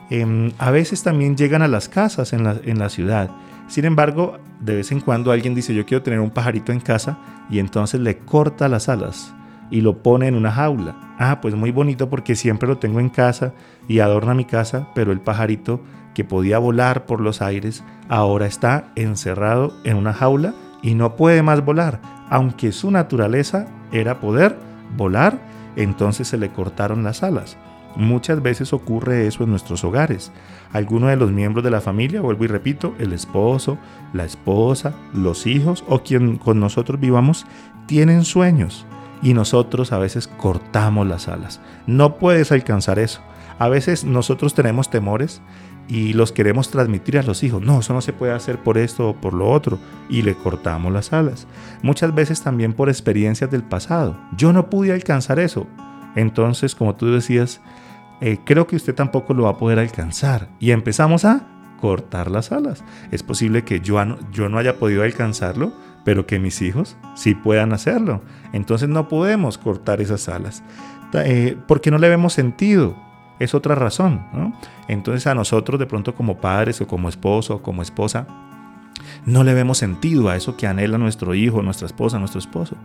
Em, 0.09 0.53
a 0.57 0.71
veces 0.71 1.03
también 1.03 1.35
llegan 1.35 1.61
a 1.61 1.67
las 1.67 1.89
casas 1.89 2.31
en 2.31 2.45
la, 2.45 2.55
en 2.63 2.79
la 2.79 2.87
ciudad. 2.87 3.29
Sin 3.67 3.83
embargo, 3.83 4.37
de 4.61 4.75
vez 4.75 4.91
en 4.93 5.01
cuando 5.01 5.33
alguien 5.33 5.53
dice 5.53 5.75
yo 5.75 5.85
quiero 5.85 6.01
tener 6.01 6.21
un 6.21 6.31
pajarito 6.31 6.71
en 6.71 6.79
casa 6.79 7.19
y 7.49 7.59
entonces 7.59 7.99
le 7.99 8.19
corta 8.19 8.69
las 8.69 8.87
alas 8.87 9.33
y 9.69 9.81
lo 9.81 10.01
pone 10.01 10.27
en 10.27 10.35
una 10.35 10.53
jaula. 10.53 10.95
Ah, 11.19 11.41
pues 11.41 11.55
muy 11.55 11.71
bonito 11.71 12.09
porque 12.09 12.37
siempre 12.37 12.69
lo 12.69 12.77
tengo 12.77 13.01
en 13.01 13.09
casa 13.09 13.53
y 13.89 13.99
adorna 13.99 14.33
mi 14.33 14.45
casa, 14.45 14.87
pero 14.95 15.11
el 15.11 15.19
pajarito 15.19 15.81
que 16.13 16.23
podía 16.23 16.57
volar 16.57 17.05
por 17.05 17.19
los 17.19 17.41
aires 17.41 17.83
ahora 18.07 18.45
está 18.45 18.91
encerrado 18.95 19.73
en 19.83 19.97
una 19.97 20.13
jaula 20.13 20.53
y 20.81 20.95
no 20.95 21.15
puede 21.15 21.43
más 21.43 21.63
volar, 21.63 21.99
aunque 22.29 22.71
su 22.71 22.91
naturaleza 22.91 23.67
era 23.91 24.19
poder 24.19 24.57
volar, 24.95 25.39
entonces 25.75 26.27
se 26.27 26.37
le 26.37 26.49
cortaron 26.49 27.03
las 27.03 27.23
alas. 27.23 27.57
Muchas 27.95 28.41
veces 28.41 28.71
ocurre 28.71 29.27
eso 29.27 29.43
en 29.43 29.49
nuestros 29.49 29.83
hogares. 29.83 30.31
Alguno 30.71 31.07
de 31.07 31.15
los 31.15 31.31
miembros 31.31 31.63
de 31.63 31.71
la 31.71 31.81
familia, 31.81 32.21
vuelvo 32.21 32.43
y 32.43 32.47
repito, 32.47 32.93
el 32.99 33.13
esposo, 33.13 33.77
la 34.13 34.25
esposa, 34.25 34.93
los 35.13 35.47
hijos 35.47 35.83
o 35.87 35.99
quien 36.03 36.37
con 36.37 36.59
nosotros 36.59 36.99
vivamos, 36.99 37.45
tienen 37.87 38.25
sueños 38.25 38.85
y 39.21 39.33
nosotros 39.33 39.91
a 39.91 39.97
veces 39.97 40.27
cortamos 40.27 41.07
las 41.07 41.27
alas. 41.27 41.59
No 41.87 42.15
puedes 42.15 42.51
alcanzar 42.51 42.99
eso. 42.99 43.21
A 43.57 43.67
veces 43.67 44.05
nosotros 44.05 44.53
tenemos 44.53 44.89
temores 44.89 45.41
y 45.89 46.13
los 46.13 46.31
queremos 46.31 46.69
transmitir 46.69 47.17
a 47.17 47.23
los 47.23 47.43
hijos. 47.43 47.63
No, 47.63 47.79
eso 47.79 47.93
no 47.93 48.01
se 48.01 48.13
puede 48.13 48.31
hacer 48.31 48.59
por 48.59 48.77
esto 48.77 49.09
o 49.09 49.15
por 49.15 49.33
lo 49.33 49.49
otro. 49.49 49.79
Y 50.07 50.21
le 50.21 50.35
cortamos 50.35 50.93
las 50.93 51.11
alas. 51.11 51.47
Muchas 51.81 52.13
veces 52.13 52.43
también 52.43 52.73
por 52.73 52.89
experiencias 52.89 53.49
del 53.49 53.63
pasado. 53.63 54.15
Yo 54.37 54.53
no 54.53 54.69
pude 54.69 54.93
alcanzar 54.93 55.39
eso. 55.39 55.65
Entonces, 56.15 56.75
como 56.75 56.95
tú 56.95 57.11
decías, 57.11 57.59
eh, 58.21 58.37
creo 58.45 58.67
que 58.67 58.75
usted 58.75 58.93
tampoco 58.93 59.33
lo 59.33 59.43
va 59.43 59.51
a 59.51 59.57
poder 59.57 59.79
alcanzar. 59.79 60.49
Y 60.59 60.71
empezamos 60.71 61.25
a 61.25 61.47
cortar 61.81 62.29
las 62.29 62.51
alas. 62.51 62.83
Es 63.09 63.23
posible 63.23 63.63
que 63.63 63.79
yo, 63.79 63.99
yo 64.31 64.47
no 64.47 64.59
haya 64.59 64.77
podido 64.77 65.01
alcanzarlo, 65.01 65.73
pero 66.05 66.27
que 66.27 66.37
mis 66.37 66.61
hijos 66.61 66.97
sí 67.15 67.33
puedan 67.33 67.73
hacerlo. 67.73 68.21
Entonces 68.53 68.89
no 68.89 69.07
podemos 69.07 69.57
cortar 69.57 70.01
esas 70.01 70.29
alas. 70.29 70.61
Eh, 71.13 71.57
porque 71.67 71.89
no 71.89 71.97
le 71.97 72.09
vemos 72.09 72.33
sentido 72.33 72.95
es 73.39 73.53
otra 73.53 73.75
razón. 73.75 74.53
Entonces 74.87 75.25
a 75.27 75.35
nosotros 75.35 75.79
de 75.79 75.85
pronto 75.85 76.13
como 76.15 76.37
padres 76.37 76.81
o 76.81 76.87
como 76.87 77.09
esposo 77.09 77.55
o 77.55 77.61
como 77.61 77.81
esposa, 77.81 78.27
no 79.25 79.43
le 79.43 79.53
vemos 79.53 79.77
sentido 79.77 80.29
a 80.29 80.35
eso 80.35 80.57
que 80.57 80.67
anhela 80.67 80.97
nuestro 80.97 81.33
hijo, 81.33 81.61
nuestra 81.61 81.85
esposa, 81.85 82.19
nuestro 82.19 82.39
esposo. 82.39 82.75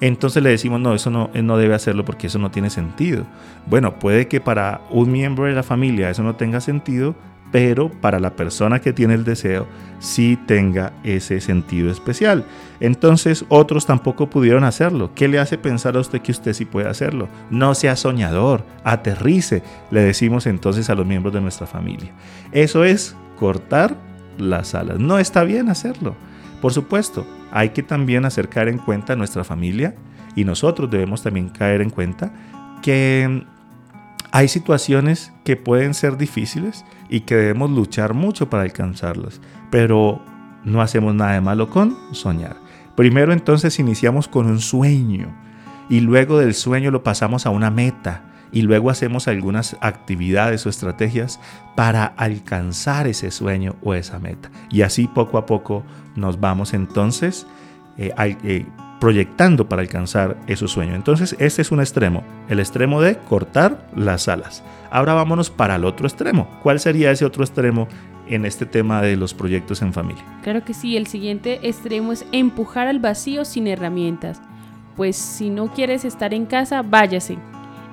Entonces 0.00 0.42
le 0.42 0.50
decimos, 0.50 0.80
no, 0.80 0.94
eso 0.94 1.10
no, 1.10 1.30
no 1.34 1.56
debe 1.56 1.74
hacerlo 1.74 2.04
porque 2.04 2.26
eso 2.26 2.38
no 2.38 2.50
tiene 2.50 2.70
sentido. 2.70 3.24
Bueno, 3.66 3.98
puede 3.98 4.28
que 4.28 4.40
para 4.40 4.82
un 4.90 5.10
miembro 5.10 5.46
de 5.46 5.52
la 5.52 5.62
familia 5.62 6.10
eso 6.10 6.22
no 6.22 6.36
tenga 6.36 6.60
sentido, 6.60 7.14
pero 7.54 7.88
para 7.88 8.18
la 8.18 8.34
persona 8.34 8.80
que 8.80 8.92
tiene 8.92 9.14
el 9.14 9.22
deseo 9.22 9.68
sí 10.00 10.36
tenga 10.44 10.92
ese 11.04 11.40
sentido 11.40 11.88
especial. 11.88 12.44
Entonces 12.80 13.44
otros 13.48 13.86
tampoco 13.86 14.28
pudieron 14.28 14.64
hacerlo. 14.64 15.12
¿Qué 15.14 15.28
le 15.28 15.38
hace 15.38 15.56
pensar 15.56 15.96
a 15.96 16.00
usted 16.00 16.20
que 16.20 16.32
usted 16.32 16.52
sí 16.52 16.64
puede 16.64 16.88
hacerlo? 16.88 17.28
No 17.50 17.76
sea 17.76 17.94
soñador, 17.94 18.64
aterrice, 18.82 19.62
le 19.92 20.00
decimos 20.00 20.48
entonces 20.48 20.90
a 20.90 20.96
los 20.96 21.06
miembros 21.06 21.32
de 21.32 21.42
nuestra 21.42 21.68
familia. 21.68 22.10
Eso 22.50 22.82
es 22.82 23.14
cortar 23.38 23.96
las 24.36 24.74
alas. 24.74 24.98
No 24.98 25.20
está 25.20 25.44
bien 25.44 25.68
hacerlo. 25.68 26.16
Por 26.60 26.72
supuesto, 26.72 27.24
hay 27.52 27.68
que 27.68 27.84
también 27.84 28.24
hacer 28.24 28.48
caer 28.48 28.66
en 28.66 28.78
cuenta 28.78 29.12
a 29.12 29.16
nuestra 29.16 29.44
familia 29.44 29.94
y 30.34 30.42
nosotros 30.44 30.90
debemos 30.90 31.22
también 31.22 31.50
caer 31.50 31.82
en 31.82 31.90
cuenta 31.90 32.32
que 32.82 33.44
hay 34.34 34.48
situaciones 34.48 35.32
que 35.44 35.54
pueden 35.54 35.94
ser 35.94 36.16
difíciles 36.16 36.84
y 37.14 37.20
que 37.20 37.36
debemos 37.36 37.70
luchar 37.70 38.12
mucho 38.12 38.50
para 38.50 38.64
alcanzarlas, 38.64 39.40
pero 39.70 40.20
no 40.64 40.82
hacemos 40.82 41.14
nada 41.14 41.34
de 41.34 41.40
malo 41.40 41.70
con 41.70 41.96
soñar. 42.10 42.56
Primero 42.96 43.32
entonces 43.32 43.78
iniciamos 43.78 44.26
con 44.26 44.46
un 44.46 44.58
sueño 44.58 45.32
y 45.88 46.00
luego 46.00 46.40
del 46.40 46.54
sueño 46.54 46.90
lo 46.90 47.04
pasamos 47.04 47.46
a 47.46 47.50
una 47.50 47.70
meta 47.70 48.24
y 48.50 48.62
luego 48.62 48.90
hacemos 48.90 49.28
algunas 49.28 49.76
actividades 49.80 50.66
o 50.66 50.68
estrategias 50.68 51.38
para 51.76 52.04
alcanzar 52.04 53.06
ese 53.06 53.30
sueño 53.30 53.76
o 53.84 53.94
esa 53.94 54.18
meta. 54.18 54.50
Y 54.68 54.82
así 54.82 55.06
poco 55.06 55.38
a 55.38 55.46
poco 55.46 55.84
nos 56.16 56.40
vamos 56.40 56.74
entonces 56.74 57.46
eh, 57.96 58.12
eh, 58.18 58.66
proyectando 59.00 59.68
para 59.68 59.82
alcanzar 59.82 60.36
esos 60.46 60.72
sueños. 60.72 60.96
Entonces, 60.96 61.36
este 61.38 61.62
es 61.62 61.70
un 61.72 61.80
extremo, 61.80 62.22
el 62.48 62.60
extremo 62.60 63.00
de 63.00 63.18
cortar 63.18 63.86
las 63.94 64.28
alas. 64.28 64.62
Ahora 64.90 65.14
vámonos 65.14 65.50
para 65.50 65.76
el 65.76 65.84
otro 65.84 66.06
extremo. 66.06 66.48
¿Cuál 66.62 66.80
sería 66.80 67.10
ese 67.10 67.24
otro 67.24 67.44
extremo 67.44 67.88
en 68.26 68.46
este 68.46 68.64
tema 68.66 69.02
de 69.02 69.16
los 69.16 69.34
proyectos 69.34 69.82
en 69.82 69.92
familia? 69.92 70.24
Claro 70.42 70.64
que 70.64 70.74
sí, 70.74 70.96
el 70.96 71.06
siguiente 71.06 71.60
extremo 71.68 72.12
es 72.12 72.24
empujar 72.32 72.88
al 72.88 72.98
vacío 72.98 73.44
sin 73.44 73.66
herramientas. 73.66 74.40
Pues 74.96 75.16
si 75.16 75.50
no 75.50 75.72
quieres 75.72 76.04
estar 76.04 76.32
en 76.32 76.46
casa, 76.46 76.82
váyase 76.82 77.36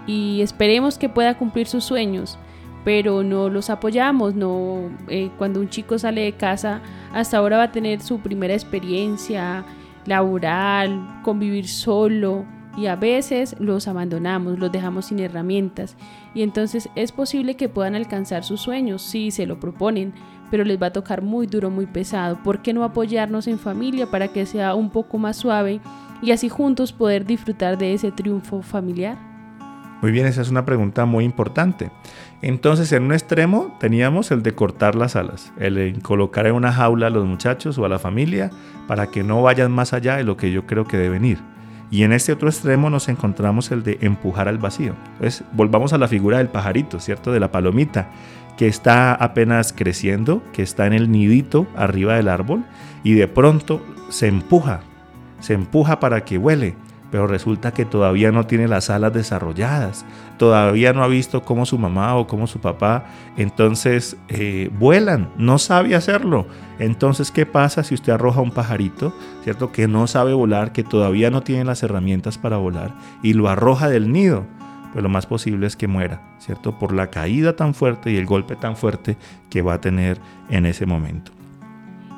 y 0.07 0.41
esperemos 0.41 0.97
que 0.97 1.09
pueda 1.09 1.37
cumplir 1.37 1.67
sus 1.67 1.83
sueños 1.83 2.39
pero 2.83 3.23
no 3.23 3.49
los 3.49 3.69
apoyamos, 3.69 4.35
no 4.35 4.89
eh, 5.07 5.29
cuando 5.37 5.59
un 5.59 5.69
chico 5.69 5.99
sale 5.99 6.21
de 6.21 6.33
casa 6.33 6.81
hasta 7.13 7.37
ahora 7.37 7.57
va 7.57 7.63
a 7.63 7.71
tener 7.71 8.01
su 8.01 8.19
primera 8.19 8.53
experiencia, 8.53 9.63
laboral, 10.05 11.21
convivir 11.23 11.67
solo 11.67 12.45
y 12.77 12.87
a 12.87 12.95
veces 12.95 13.55
los 13.59 13.87
abandonamos, 13.87 14.57
los 14.57 14.71
dejamos 14.71 15.05
sin 15.05 15.19
herramientas 15.19 15.97
y 16.33 16.41
entonces 16.41 16.89
es 16.95 17.11
posible 17.11 17.55
que 17.55 17.69
puedan 17.69 17.95
alcanzar 17.95 18.43
sus 18.43 18.61
sueños 18.61 19.01
si 19.01 19.31
se 19.31 19.45
lo 19.45 19.59
proponen, 19.59 20.13
pero 20.49 20.63
les 20.63 20.81
va 20.81 20.87
a 20.87 20.93
tocar 20.93 21.21
muy 21.21 21.47
duro, 21.47 21.69
muy 21.69 21.85
pesado. 21.85 22.41
¿Por 22.43 22.61
qué 22.61 22.73
no 22.73 22.83
apoyarnos 22.83 23.47
en 23.47 23.59
familia 23.59 24.07
para 24.07 24.29
que 24.29 24.45
sea 24.45 24.75
un 24.75 24.89
poco 24.89 25.17
más 25.17 25.37
suave 25.37 25.79
y 26.21 26.31
así 26.31 26.49
juntos 26.49 26.93
poder 26.93 27.25
disfrutar 27.25 27.77
de 27.77 27.93
ese 27.93 28.11
triunfo 28.11 28.61
familiar? 28.61 29.30
Muy 30.01 30.11
bien, 30.11 30.25
esa 30.25 30.41
es 30.41 30.49
una 30.49 30.65
pregunta 30.65 31.05
muy 31.05 31.23
importante. 31.23 31.91
Entonces, 32.41 32.91
en 32.91 33.03
un 33.03 33.13
extremo 33.13 33.77
teníamos 33.79 34.31
el 34.31 34.41
de 34.41 34.55
cortar 34.55 34.95
las 34.95 35.15
alas, 35.15 35.53
el 35.59 35.75
de 35.75 35.93
colocar 36.01 36.47
en 36.47 36.55
una 36.55 36.73
jaula 36.73 37.07
a 37.07 37.11
los 37.11 37.25
muchachos 37.25 37.77
o 37.77 37.85
a 37.85 37.89
la 37.89 37.99
familia 37.99 38.49
para 38.87 39.07
que 39.07 39.23
no 39.23 39.43
vayan 39.43 39.71
más 39.71 39.93
allá 39.93 40.17
de 40.17 40.23
lo 40.23 40.37
que 40.37 40.51
yo 40.51 40.65
creo 40.65 40.85
que 40.85 40.97
deben 40.97 41.23
ir. 41.23 41.37
Y 41.91 42.03
en 42.03 42.13
este 42.13 42.31
otro 42.31 42.49
extremo 42.49 42.89
nos 42.89 43.09
encontramos 43.09 43.69
el 43.69 43.83
de 43.83 43.99
empujar 44.01 44.47
al 44.47 44.57
vacío. 44.57 44.95
Entonces, 45.13 45.43
volvamos 45.51 45.93
a 45.93 45.99
la 45.99 46.07
figura 46.07 46.39
del 46.39 46.47
pajarito, 46.47 46.99
¿cierto? 46.99 47.31
De 47.31 47.39
la 47.39 47.51
palomita, 47.51 48.09
que 48.57 48.67
está 48.67 49.13
apenas 49.13 49.73
creciendo, 49.73 50.41
que 50.53 50.63
está 50.63 50.87
en 50.87 50.93
el 50.93 51.11
nidito 51.11 51.67
arriba 51.75 52.15
del 52.15 52.29
árbol 52.29 52.63
y 53.03 53.13
de 53.13 53.27
pronto 53.27 53.85
se 54.09 54.27
empuja, 54.27 54.81
se 55.39 55.53
empuja 55.53 55.99
para 55.99 56.23
que 56.23 56.37
vuele 56.37 56.75
pero 57.11 57.27
resulta 57.27 57.73
que 57.73 57.85
todavía 57.85 58.31
no 58.31 58.47
tiene 58.47 58.67
las 58.67 58.89
alas 58.89 59.13
desarrolladas, 59.13 60.05
todavía 60.37 60.93
no 60.93 61.03
ha 61.03 61.07
visto 61.07 61.43
cómo 61.43 61.65
su 61.65 61.77
mamá 61.77 62.15
o 62.15 62.25
cómo 62.25 62.47
su 62.47 62.59
papá 62.59 63.05
entonces 63.37 64.17
eh, 64.29 64.69
vuelan, 64.79 65.29
no 65.37 65.59
sabe 65.59 65.95
hacerlo. 65.95 66.47
Entonces, 66.79 67.31
¿qué 67.31 67.45
pasa 67.45 67.83
si 67.83 67.93
usted 67.93 68.13
arroja 68.13 68.41
un 68.41 68.51
pajarito, 68.51 69.13
cierto? 69.43 69.71
Que 69.71 69.87
no 69.87 70.07
sabe 70.07 70.33
volar, 70.33 70.71
que 70.71 70.83
todavía 70.83 71.29
no 71.29 71.41
tiene 71.43 71.65
las 71.65 71.83
herramientas 71.83 72.37
para 72.37 72.57
volar 72.57 72.95
y 73.21 73.33
lo 73.33 73.49
arroja 73.49 73.89
del 73.89 74.11
nido? 74.11 74.45
Pues 74.93 75.03
lo 75.03 75.09
más 75.09 75.25
posible 75.25 75.67
es 75.67 75.75
que 75.75 75.87
muera, 75.87 76.21
¿cierto? 76.39 76.77
Por 76.79 76.93
la 76.93 77.11
caída 77.11 77.55
tan 77.55 77.73
fuerte 77.73 78.11
y 78.11 78.17
el 78.17 78.25
golpe 78.25 78.55
tan 78.55 78.75
fuerte 78.75 79.17
que 79.49 79.61
va 79.61 79.75
a 79.75 79.81
tener 79.81 80.19
en 80.49 80.65
ese 80.65 80.85
momento. 80.85 81.31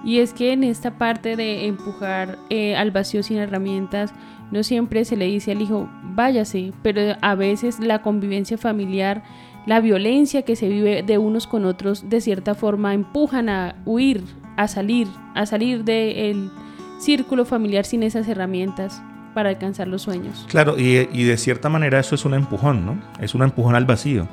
Y 0.03 0.19
es 0.19 0.33
que 0.33 0.51
en 0.51 0.63
esta 0.63 0.97
parte 0.97 1.35
de 1.35 1.65
empujar 1.65 2.37
eh, 2.49 2.75
al 2.75 2.91
vacío 2.91 3.23
sin 3.23 3.37
herramientas, 3.37 4.13
no 4.51 4.63
siempre 4.63 5.05
se 5.05 5.15
le 5.15 5.25
dice 5.25 5.51
al 5.53 5.61
hijo, 5.61 5.89
váyase, 6.03 6.73
pero 6.83 7.15
a 7.21 7.35
veces 7.35 7.79
la 7.79 8.01
convivencia 8.01 8.57
familiar, 8.57 9.23
la 9.65 9.79
violencia 9.79 10.43
que 10.43 10.55
se 10.55 10.67
vive 10.67 11.03
de 11.03 11.17
unos 11.17 11.47
con 11.47 11.65
otros, 11.65 12.09
de 12.09 12.21
cierta 12.21 12.53
forma 12.53 12.93
empujan 12.93 13.47
a 13.49 13.75
huir, 13.85 14.23
a 14.57 14.67
salir, 14.67 15.07
a 15.35 15.45
salir 15.45 15.83
del 15.85 16.51
círculo 16.99 17.45
familiar 17.45 17.85
sin 17.85 18.03
esas 18.03 18.27
herramientas. 18.27 19.01
para 19.33 19.49
alcanzar 19.49 19.87
los 19.87 20.03
sueños. 20.03 20.45
Claro, 20.49 20.77
y, 20.77 21.09
y 21.11 21.23
de 21.23 21.37
cierta 21.37 21.69
manera 21.69 21.99
eso 21.99 22.15
es 22.15 22.25
un 22.25 22.33
empujón, 22.33 22.85
¿no? 22.85 23.01
Es 23.19 23.35
un 23.35 23.41
empujón 23.41 23.75
al 23.75 23.85
vacío, 23.85 24.27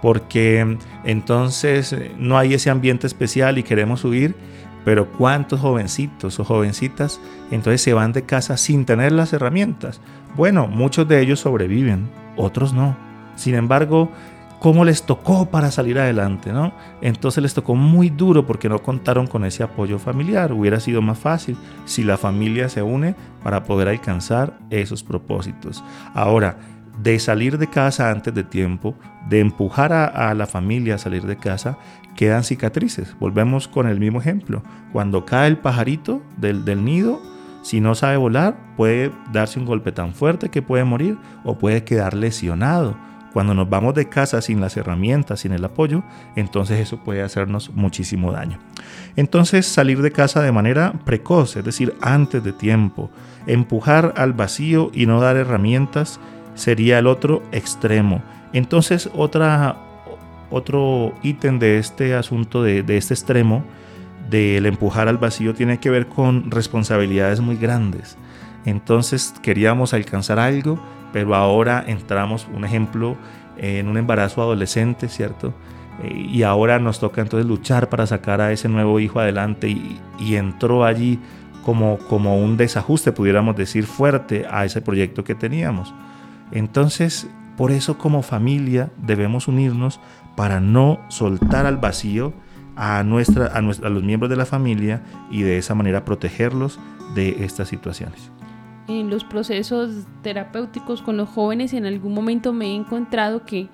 porque 0.00 0.78
entonces 1.04 1.92
eh, 1.92 2.12
no 2.18 2.38
hay 2.38 2.54
ese 2.54 2.70
ambiente 2.70 3.06
especial 3.06 3.58
y 3.58 3.62
queremos 3.62 4.04
huir, 4.04 4.34
pero 4.84 5.10
¿cuántos 5.10 5.60
jovencitos 5.60 6.38
o 6.38 6.44
jovencitas 6.44 7.20
entonces 7.50 7.82
se 7.82 7.94
van 7.94 8.12
de 8.12 8.22
casa 8.22 8.56
sin 8.56 8.84
tener 8.84 9.12
las 9.12 9.32
herramientas? 9.32 10.00
Bueno, 10.36 10.66
muchos 10.66 11.08
de 11.08 11.20
ellos 11.20 11.40
sobreviven, 11.40 12.08
otros 12.36 12.72
no. 12.72 12.96
Sin 13.36 13.54
embargo, 13.54 14.10
cómo 14.64 14.84
les 14.84 15.02
tocó 15.02 15.50
para 15.50 15.70
salir 15.70 15.98
adelante, 15.98 16.50
¿no? 16.50 16.72
Entonces 17.02 17.42
les 17.42 17.52
tocó 17.52 17.74
muy 17.74 18.08
duro 18.08 18.46
porque 18.46 18.68
no 18.70 18.82
contaron 18.82 19.26
con 19.26 19.44
ese 19.44 19.62
apoyo 19.62 19.98
familiar. 19.98 20.54
Hubiera 20.54 20.80
sido 20.80 21.02
más 21.02 21.18
fácil 21.18 21.56
si 21.84 22.02
la 22.02 22.16
familia 22.16 22.70
se 22.70 22.80
une 22.80 23.14
para 23.42 23.64
poder 23.64 23.88
alcanzar 23.88 24.58
esos 24.70 25.02
propósitos. 25.02 25.84
Ahora, 26.14 26.56
de 27.02 27.18
salir 27.18 27.58
de 27.58 27.68
casa 27.68 28.10
antes 28.10 28.34
de 28.34 28.44
tiempo, 28.44 28.94
de 29.28 29.40
empujar 29.40 29.92
a, 29.92 30.34
la 30.34 30.46
familia 30.46 30.96
a 30.96 30.98
salir 30.98 31.26
de 31.26 31.36
casa, 31.36 31.78
quedan 32.16 32.44
cicatrices. 32.44 33.16
Volvemos 33.18 33.68
con 33.68 33.88
el 33.88 33.98
mismo 33.98 34.20
ejemplo. 34.20 34.62
Cuando 34.92 35.24
cae 35.24 35.48
el 35.48 35.58
pajarito 35.58 36.22
del, 36.36 36.64
del 36.64 36.84
nido, 36.84 37.20
si 37.62 37.80
no 37.80 37.94
sabe 37.94 38.16
volar, 38.16 38.56
puede 38.76 39.10
darse 39.32 39.58
un 39.58 39.66
golpe 39.66 39.92
tan 39.92 40.14
fuerte 40.14 40.50
que 40.50 40.62
puede 40.62 40.84
morir 40.84 41.18
o 41.44 41.58
puede 41.58 41.84
quedar 41.84 42.14
lesionado 42.14 42.96
cuando 43.34 43.52
nos 43.52 43.68
vamos 43.68 43.94
de 43.94 44.08
casa 44.08 44.40
sin 44.40 44.60
las 44.60 44.76
herramientas, 44.76 45.40
sin 45.40 45.50
el 45.52 45.64
apoyo, 45.64 46.04
entonces 46.36 46.78
eso 46.78 47.02
puede 47.02 47.20
hacernos 47.20 47.70
muchísimo 47.74 48.30
daño. 48.30 48.60
Entonces 49.16 49.66
salir 49.66 50.02
de 50.02 50.12
casa 50.12 50.40
de 50.40 50.52
manera 50.52 50.92
precoz, 51.04 51.56
es 51.56 51.64
decir, 51.64 51.96
antes 52.00 52.44
de 52.44 52.52
tiempo, 52.52 53.10
empujar 53.48 54.14
al 54.16 54.34
vacío 54.34 54.92
y 54.94 55.06
no 55.06 55.20
dar 55.20 55.36
herramientas 55.36 56.20
sería 56.54 56.98
el 56.98 57.06
otro 57.06 57.42
extremo. 57.52 58.22
Entonces 58.52 59.10
otra, 59.14 59.76
otro 60.50 61.12
ítem 61.22 61.58
de 61.58 61.78
este 61.78 62.14
asunto, 62.14 62.62
de, 62.62 62.82
de 62.82 62.96
este 62.96 63.14
extremo, 63.14 63.64
del 64.30 64.66
empujar 64.66 65.08
al 65.08 65.18
vacío, 65.18 65.54
tiene 65.54 65.78
que 65.78 65.90
ver 65.90 66.06
con 66.06 66.50
responsabilidades 66.50 67.40
muy 67.40 67.56
grandes. 67.56 68.16
Entonces 68.64 69.34
queríamos 69.42 69.92
alcanzar 69.92 70.38
algo, 70.38 70.78
pero 71.12 71.34
ahora 71.34 71.84
entramos, 71.86 72.48
un 72.52 72.64
ejemplo, 72.64 73.16
en 73.56 73.88
un 73.88 73.96
embarazo 73.96 74.42
adolescente, 74.42 75.08
¿cierto? 75.08 75.54
Eh, 76.02 76.28
y 76.32 76.42
ahora 76.42 76.78
nos 76.78 76.98
toca 76.98 77.20
entonces 77.20 77.46
luchar 77.46 77.88
para 77.88 78.06
sacar 78.06 78.40
a 78.40 78.52
ese 78.52 78.68
nuevo 78.68 78.98
hijo 79.00 79.20
adelante 79.20 79.68
y, 79.68 80.34
entró 80.34 80.84
allí 80.84 81.20
como, 81.64 81.98
como 81.98 82.38
un 82.38 82.56
desajuste, 82.56 83.12
pudiéramos 83.12 83.56
decir, 83.56 83.86
fuerte 83.86 84.46
a 84.50 84.64
ese 84.64 84.80
proyecto 84.80 85.24
que 85.24 85.34
teníamos. 85.34 85.94
Entonces, 86.54 87.28
por 87.56 87.70
eso 87.70 87.98
como 87.98 88.22
familia 88.22 88.90
debemos 88.96 89.48
unirnos 89.48 90.00
para 90.36 90.60
no 90.60 91.00
soltar 91.08 91.66
al 91.66 91.76
vacío 91.76 92.32
a, 92.76 93.02
nuestra, 93.04 93.46
a, 93.46 93.60
los 93.60 94.02
miembros 94.02 94.30
de 94.30 94.36
la 94.36 94.46
familia 94.46 95.02
y 95.30 95.42
de 95.42 95.58
esa 95.58 95.74
manera 95.74 96.04
protegerlos 96.04 96.78
de 97.14 97.44
estas 97.44 97.68
situaciones. 97.68 98.30
En 98.88 99.10
los 99.10 99.24
procesos 99.24 100.06
terapéuticos 100.22 101.02
con 101.02 101.16
los 101.16 101.28
jóvenes 101.28 101.72
en 101.72 101.86
algún 101.86 102.14
momento 102.14 102.52
me 102.52 102.66
he 102.66 102.74
encontrado 102.74 103.44
que 103.44 103.68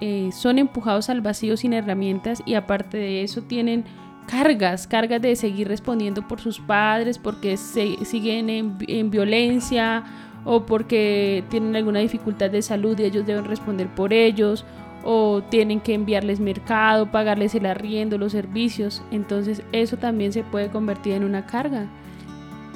eh, 0.00 0.30
son 0.32 0.58
empujados 0.58 1.10
al 1.10 1.20
vacío 1.20 1.56
sin 1.56 1.72
herramientas 1.72 2.42
y 2.46 2.54
aparte 2.54 2.96
de 2.96 3.22
eso 3.22 3.42
tienen 3.42 3.84
cargas, 4.26 4.86
cargas 4.86 5.22
de 5.22 5.36
seguir 5.36 5.68
respondiendo 5.68 6.26
por 6.26 6.40
sus 6.40 6.60
padres 6.60 7.18
porque 7.18 7.56
se, 7.56 8.04
siguen 8.04 8.50
en, 8.50 8.78
en 8.86 9.10
violencia 9.10 10.04
o 10.50 10.64
porque 10.64 11.44
tienen 11.50 11.76
alguna 11.76 12.00
dificultad 12.00 12.48
de 12.48 12.62
salud 12.62 12.98
y 12.98 13.04
ellos 13.04 13.26
deben 13.26 13.44
responder 13.44 13.86
por 13.86 14.14
ellos 14.14 14.64
o 15.04 15.42
tienen 15.50 15.78
que 15.78 15.92
enviarles 15.92 16.40
mercado, 16.40 17.10
pagarles 17.10 17.54
el 17.54 17.66
arriendo, 17.66 18.16
los 18.16 18.32
servicios. 18.32 19.02
Entonces 19.10 19.62
eso 19.72 19.98
también 19.98 20.32
se 20.32 20.44
puede 20.44 20.70
convertir 20.70 21.12
en 21.12 21.24
una 21.24 21.44
carga. 21.44 21.86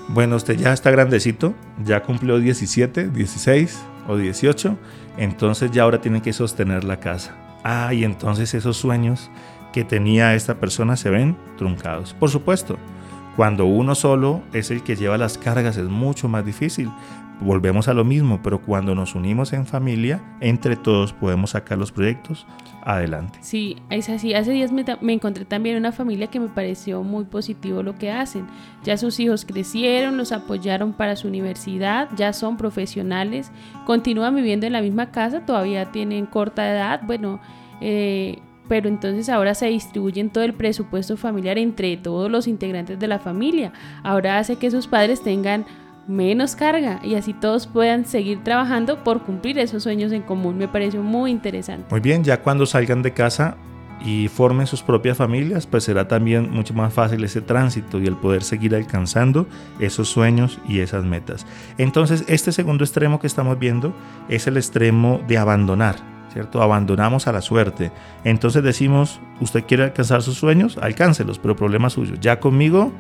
Bueno, 0.09 0.37
usted 0.37 0.59
ya 0.59 0.75
está 0.75 0.91
grandecito, 0.91 1.55
ya 1.83 2.03
cumplió 2.03 2.39
17, 2.39 3.09
16 3.09 3.83
o 4.07 4.19
18, 4.19 4.77
entonces 5.17 5.71
ya 5.71 5.85
ahora 5.85 6.03
tiene 6.03 6.21
que 6.21 6.35
sostener 6.35 6.85
la 6.85 7.01
casa. 7.01 7.35
Ah, 7.65 7.95
y 7.95 8.05
entonces 8.05 8.53
esos 8.53 8.77
sueños 8.77 9.31
que 9.73 9.83
tenía 9.83 10.35
esta 10.35 10.57
persona 10.57 10.97
se 10.97 11.09
ven 11.09 11.39
truncados. 11.57 12.13
Por 12.13 12.29
supuesto, 12.29 12.77
cuando 13.37 13.67
uno 13.67 13.95
solo 13.95 14.43
es 14.53 14.71
el 14.71 14.83
que 14.83 14.97
lleva 14.97 15.19
las 15.19 15.39
cargas 15.39 15.77
es 15.77 15.89
mucho 15.89 16.29
más 16.29 16.45
difícil, 16.45 16.91
volvemos 17.41 17.89
a 17.89 17.95
lo 17.95 18.05
mismo, 18.05 18.41
pero 18.43 18.61
cuando 18.63 18.95
nos 18.95 19.15
unimos 19.15 19.53
en 19.53 19.67
familia, 19.67 20.21
entre 20.41 20.77
todos 20.77 21.13
podemos 21.13 21.51
sacar 21.51 21.79
los 21.79 21.93
proyectos 21.93 22.47
adelante. 22.85 23.39
Sí, 23.43 23.77
es 23.91 24.09
así. 24.09 24.35
Hace 24.35 24.53
días 24.53 24.73
me, 24.73 25.13
encontré 25.13 25.45
también 25.45 25.77
una 25.77 25.93
familia 25.93 26.29
que 26.29 26.41
me 26.41 26.49
pareció 26.49 27.03
muy 27.03 27.25
positivo 27.25 27.83
lo 27.83 27.97
que 27.97 28.11
hacen. 28.11 28.47
Ya 28.85 28.97
sus 28.97 29.19
hijos 29.21 29.45
crecieron, 29.45 30.17
los 30.17 30.33
apoyaron 30.33 30.93
para 30.93 31.17
su 31.17 31.29
universidad, 31.29 32.09
ya 32.17 32.33
son 32.33 32.57
profesionales, 32.57 33.51
continúan 33.87 34.35
viviendo 34.35 34.67
en 34.67 34.73
la 34.73 34.83
misma 34.83 35.11
casa, 35.11 35.45
todavía 35.45 35.91
tienen 35.91 36.27
corta 36.27 36.71
edad, 36.71 37.01
bueno, 37.05 37.41
eh, 37.81 38.39
pero 38.73 38.89
entonces 38.89 39.29
ahora 39.29 39.55
se 39.55 39.67
distribuyen 39.67 40.31
todo 40.31 40.45
el 40.45 40.55
presupuesto 40.55 41.19
familiar 41.19 41.59
entre 41.59 41.95
todos 41.99 42.31
los 42.31 42.49
integrantes 42.49 42.99
de 42.99 43.07
la 43.07 43.19
familia. 43.19 43.71
Ahora 44.03 44.39
hace 44.39 44.57
que 44.57 44.71
sus 44.71 44.87
padres 44.87 45.23
tengan 45.23 45.67
menos 46.09 46.57
carga 46.57 46.99
y 47.05 47.17
así 47.17 47.35
todos 47.35 47.67
puedan 47.67 48.07
seguir 48.07 48.43
trabajando 48.43 49.05
por 49.05 49.25
cumplir 49.25 49.59
esos 49.59 49.83
sueños 49.83 50.11
en 50.11 50.23
común. 50.23 50.57
Me 50.57 50.69
pareció 50.69 51.03
muy 51.03 51.31
interesante. 51.31 51.85
Muy 51.91 52.01
bien, 52.01 52.25
ya 52.25 52.41
cuando 52.41 52.65
salgan 52.65 53.03
de 53.03 53.13
casa 53.13 53.59
y 54.03 54.29
formen 54.29 54.67
sus 54.67 54.83
propias 54.83 55.19
familias, 55.19 55.67
pues 55.67 55.85
será 55.85 56.09
también 56.09 56.51
mucho 56.51 56.73
más 56.73 56.95
fácil 56.95 57.23
ese 57.25 57.43
tránsito 57.43 58.01
y 58.01 58.07
el 58.07 58.17
poder 58.17 58.43
seguir 58.43 58.75
alcanzando 58.75 59.47
esos 59.81 60.09
sueños 60.09 60.59
y 60.67 60.81
esas 60.81 61.05
metas. 61.05 61.45
Entonces, 61.77 62.25
este 62.27 62.53
segundo 62.53 62.85
extremo 62.85 63.21
que 63.21 63.27
estamos 63.27 63.59
viendo 63.59 63.95
es 64.31 64.47
el 64.47 64.57
extremo 64.57 65.21
de 65.29 65.37
abandonar, 65.37 66.12
¿cierto? 66.33 66.63
Abandonamos 66.63 67.27
a 67.27 67.33
la 67.33 67.41
suerte. 67.41 67.93
Entonces 68.25 68.63
decimos, 68.63 69.21
usted 69.41 69.65
quiere 69.65 69.85
alcanzar 69.85 70.23
sus 70.23 70.37
sueños, 70.37 70.79
alcáncelos, 70.79 71.39
pero 71.39 71.57
problema 71.57 71.91
suyo. 71.91 72.15
Ya 72.21 72.41
conmigo 72.41 72.93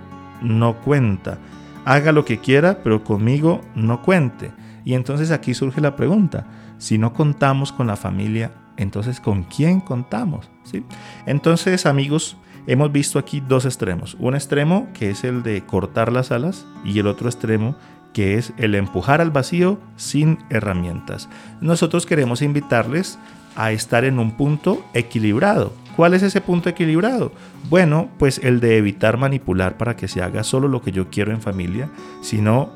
no 0.42 0.80
cuenta 0.80 1.38
haga 1.84 2.12
lo 2.12 2.24
que 2.24 2.38
quiera, 2.38 2.78
pero 2.82 3.04
conmigo 3.04 3.60
no 3.74 4.02
cuente. 4.02 4.52
Y 4.84 4.94
entonces 4.94 5.30
aquí 5.30 5.54
surge 5.54 5.80
la 5.80 5.96
pregunta, 5.96 6.46
si 6.78 6.98
no 6.98 7.12
contamos 7.12 7.72
con 7.72 7.86
la 7.86 7.96
familia, 7.96 8.52
entonces 8.76 9.20
¿con 9.20 9.44
quién 9.44 9.80
contamos? 9.80 10.50
¿Sí? 10.64 10.84
Entonces 11.26 11.86
amigos, 11.86 12.36
hemos 12.66 12.90
visto 12.90 13.18
aquí 13.18 13.40
dos 13.40 13.64
extremos. 13.64 14.16
Un 14.18 14.34
extremo 14.34 14.88
que 14.92 15.10
es 15.10 15.24
el 15.24 15.42
de 15.42 15.64
cortar 15.64 16.12
las 16.12 16.32
alas 16.32 16.66
y 16.84 16.98
el 16.98 17.06
otro 17.06 17.28
extremo 17.28 17.76
que 18.12 18.36
es 18.36 18.52
el 18.56 18.74
empujar 18.74 19.20
al 19.20 19.30
vacío 19.30 19.78
sin 19.96 20.38
herramientas. 20.50 21.28
Nosotros 21.60 22.06
queremos 22.06 22.42
invitarles 22.42 23.18
a 23.56 23.72
estar 23.72 24.04
en 24.04 24.18
un 24.18 24.36
punto 24.36 24.84
equilibrado. 24.94 25.72
¿Cuál 25.96 26.14
es 26.14 26.22
ese 26.22 26.40
punto 26.40 26.68
equilibrado? 26.68 27.32
Bueno, 27.68 28.08
pues 28.18 28.38
el 28.42 28.60
de 28.60 28.78
evitar 28.78 29.18
manipular 29.18 29.76
para 29.76 29.94
que 29.94 30.08
se 30.08 30.22
haga 30.22 30.42
solo 30.42 30.68
lo 30.68 30.80
que 30.80 30.92
yo 30.92 31.10
quiero 31.10 31.32
en 31.32 31.42
familia, 31.42 31.90
sino 32.22 32.70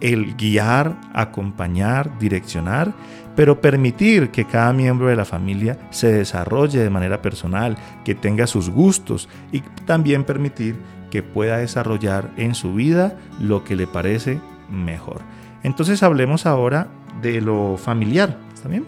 el 0.00 0.34
guiar, 0.36 0.98
acompañar, 1.12 2.18
direccionar, 2.18 2.92
pero 3.36 3.60
permitir 3.60 4.30
que 4.30 4.46
cada 4.46 4.72
miembro 4.72 5.06
de 5.08 5.16
la 5.16 5.24
familia 5.24 5.78
se 5.90 6.12
desarrolle 6.12 6.80
de 6.80 6.90
manera 6.90 7.22
personal, 7.22 7.76
que 8.04 8.14
tenga 8.14 8.46
sus 8.46 8.68
gustos 8.68 9.28
y 9.52 9.60
también 9.86 10.24
permitir 10.24 10.76
que 11.10 11.22
pueda 11.22 11.58
desarrollar 11.58 12.30
en 12.36 12.54
su 12.54 12.74
vida 12.74 13.16
lo 13.38 13.64
que 13.64 13.76
le 13.76 13.86
parece 13.86 14.40
mejor. 14.72 15.20
Entonces 15.62 16.02
hablemos 16.02 16.46
ahora 16.46 16.88
de 17.20 17.40
lo 17.40 17.76
familiar, 17.76 18.36
¿está 18.52 18.68
bien? 18.68 18.86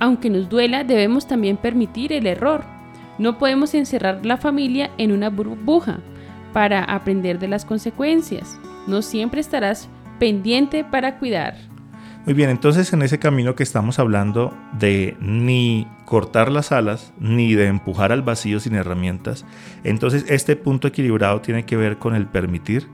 Aunque 0.00 0.30
nos 0.30 0.48
duela, 0.48 0.84
debemos 0.84 1.26
también 1.26 1.56
permitir 1.56 2.12
el 2.12 2.26
error. 2.26 2.64
No 3.18 3.38
podemos 3.38 3.74
encerrar 3.74 4.24
la 4.24 4.36
familia 4.36 4.90
en 4.98 5.12
una 5.12 5.30
burbuja 5.30 5.98
para 6.52 6.84
aprender 6.84 7.38
de 7.38 7.48
las 7.48 7.64
consecuencias. 7.64 8.58
No 8.86 9.02
siempre 9.02 9.40
estarás 9.40 9.88
pendiente 10.18 10.84
para 10.84 11.18
cuidar. 11.18 11.56
Muy 12.24 12.34
bien, 12.34 12.50
entonces 12.50 12.92
en 12.92 13.02
ese 13.02 13.18
camino 13.18 13.54
que 13.54 13.62
estamos 13.62 13.98
hablando 13.98 14.54
de 14.78 15.16
ni 15.18 15.86
cortar 16.04 16.50
las 16.52 16.72
alas, 16.72 17.12
ni 17.18 17.54
de 17.54 17.68
empujar 17.68 18.12
al 18.12 18.22
vacío 18.22 18.60
sin 18.60 18.74
herramientas, 18.74 19.46
entonces 19.82 20.26
este 20.28 20.54
punto 20.54 20.88
equilibrado 20.88 21.40
tiene 21.40 21.64
que 21.64 21.76
ver 21.76 21.98
con 21.98 22.14
el 22.14 22.26
permitir 22.26 22.86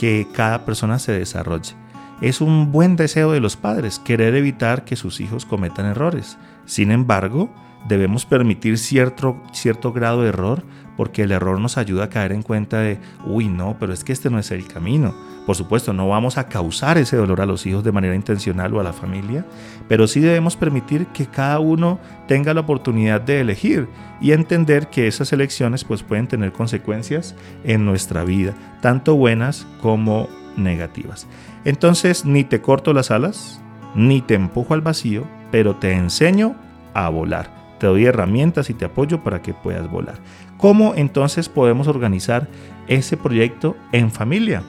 que 0.00 0.26
cada 0.32 0.64
persona 0.64 0.98
se 0.98 1.12
desarrolle. 1.12 1.74
Es 2.22 2.40
un 2.40 2.72
buen 2.72 2.96
deseo 2.96 3.32
de 3.32 3.40
los 3.40 3.58
padres 3.58 3.98
querer 3.98 4.34
evitar 4.34 4.86
que 4.86 4.96
sus 4.96 5.20
hijos 5.20 5.44
cometan 5.44 5.84
errores. 5.84 6.38
Sin 6.64 6.90
embargo, 6.90 7.50
debemos 7.86 8.24
permitir 8.24 8.78
cierto, 8.78 9.36
cierto 9.52 9.92
grado 9.92 10.22
de 10.22 10.30
error 10.30 10.64
porque 11.00 11.22
el 11.22 11.32
error 11.32 11.58
nos 11.58 11.78
ayuda 11.78 12.04
a 12.04 12.08
caer 12.10 12.30
en 12.30 12.42
cuenta 12.42 12.80
de, 12.80 12.98
uy, 13.24 13.48
no, 13.48 13.74
pero 13.80 13.94
es 13.94 14.04
que 14.04 14.12
este 14.12 14.28
no 14.28 14.38
es 14.38 14.50
el 14.50 14.66
camino. 14.66 15.14
Por 15.46 15.56
supuesto, 15.56 15.94
no 15.94 16.06
vamos 16.10 16.36
a 16.36 16.46
causar 16.46 16.98
ese 16.98 17.16
dolor 17.16 17.40
a 17.40 17.46
los 17.46 17.64
hijos 17.64 17.82
de 17.82 17.90
manera 17.90 18.14
intencional 18.14 18.74
o 18.74 18.80
a 18.80 18.84
la 18.84 18.92
familia, 18.92 19.46
pero 19.88 20.06
sí 20.06 20.20
debemos 20.20 20.56
permitir 20.56 21.06
que 21.06 21.24
cada 21.24 21.58
uno 21.58 21.98
tenga 22.28 22.52
la 22.52 22.60
oportunidad 22.60 23.18
de 23.22 23.40
elegir 23.40 23.88
y 24.20 24.32
entender 24.32 24.88
que 24.88 25.06
esas 25.06 25.32
elecciones 25.32 25.84
pues 25.84 26.02
pueden 26.02 26.28
tener 26.28 26.52
consecuencias 26.52 27.34
en 27.64 27.86
nuestra 27.86 28.22
vida, 28.22 28.52
tanto 28.82 29.16
buenas 29.16 29.66
como 29.80 30.28
negativas. 30.58 31.26
Entonces, 31.64 32.26
ni 32.26 32.44
te 32.44 32.60
corto 32.60 32.92
las 32.92 33.10
alas, 33.10 33.58
ni 33.94 34.20
te 34.20 34.34
empujo 34.34 34.74
al 34.74 34.82
vacío, 34.82 35.24
pero 35.50 35.76
te 35.76 35.92
enseño 35.92 36.56
a 36.92 37.08
volar. 37.08 37.58
Te 37.78 37.86
doy 37.86 38.04
herramientas 38.04 38.68
y 38.68 38.74
te 38.74 38.84
apoyo 38.84 39.24
para 39.24 39.40
que 39.40 39.54
puedas 39.54 39.90
volar. 39.90 40.16
¿Cómo 40.60 40.94
entonces 40.94 41.48
podemos 41.48 41.88
organizar 41.88 42.46
ese 42.86 43.16
proyecto 43.16 43.76
en 43.92 44.10
familia? 44.10 44.62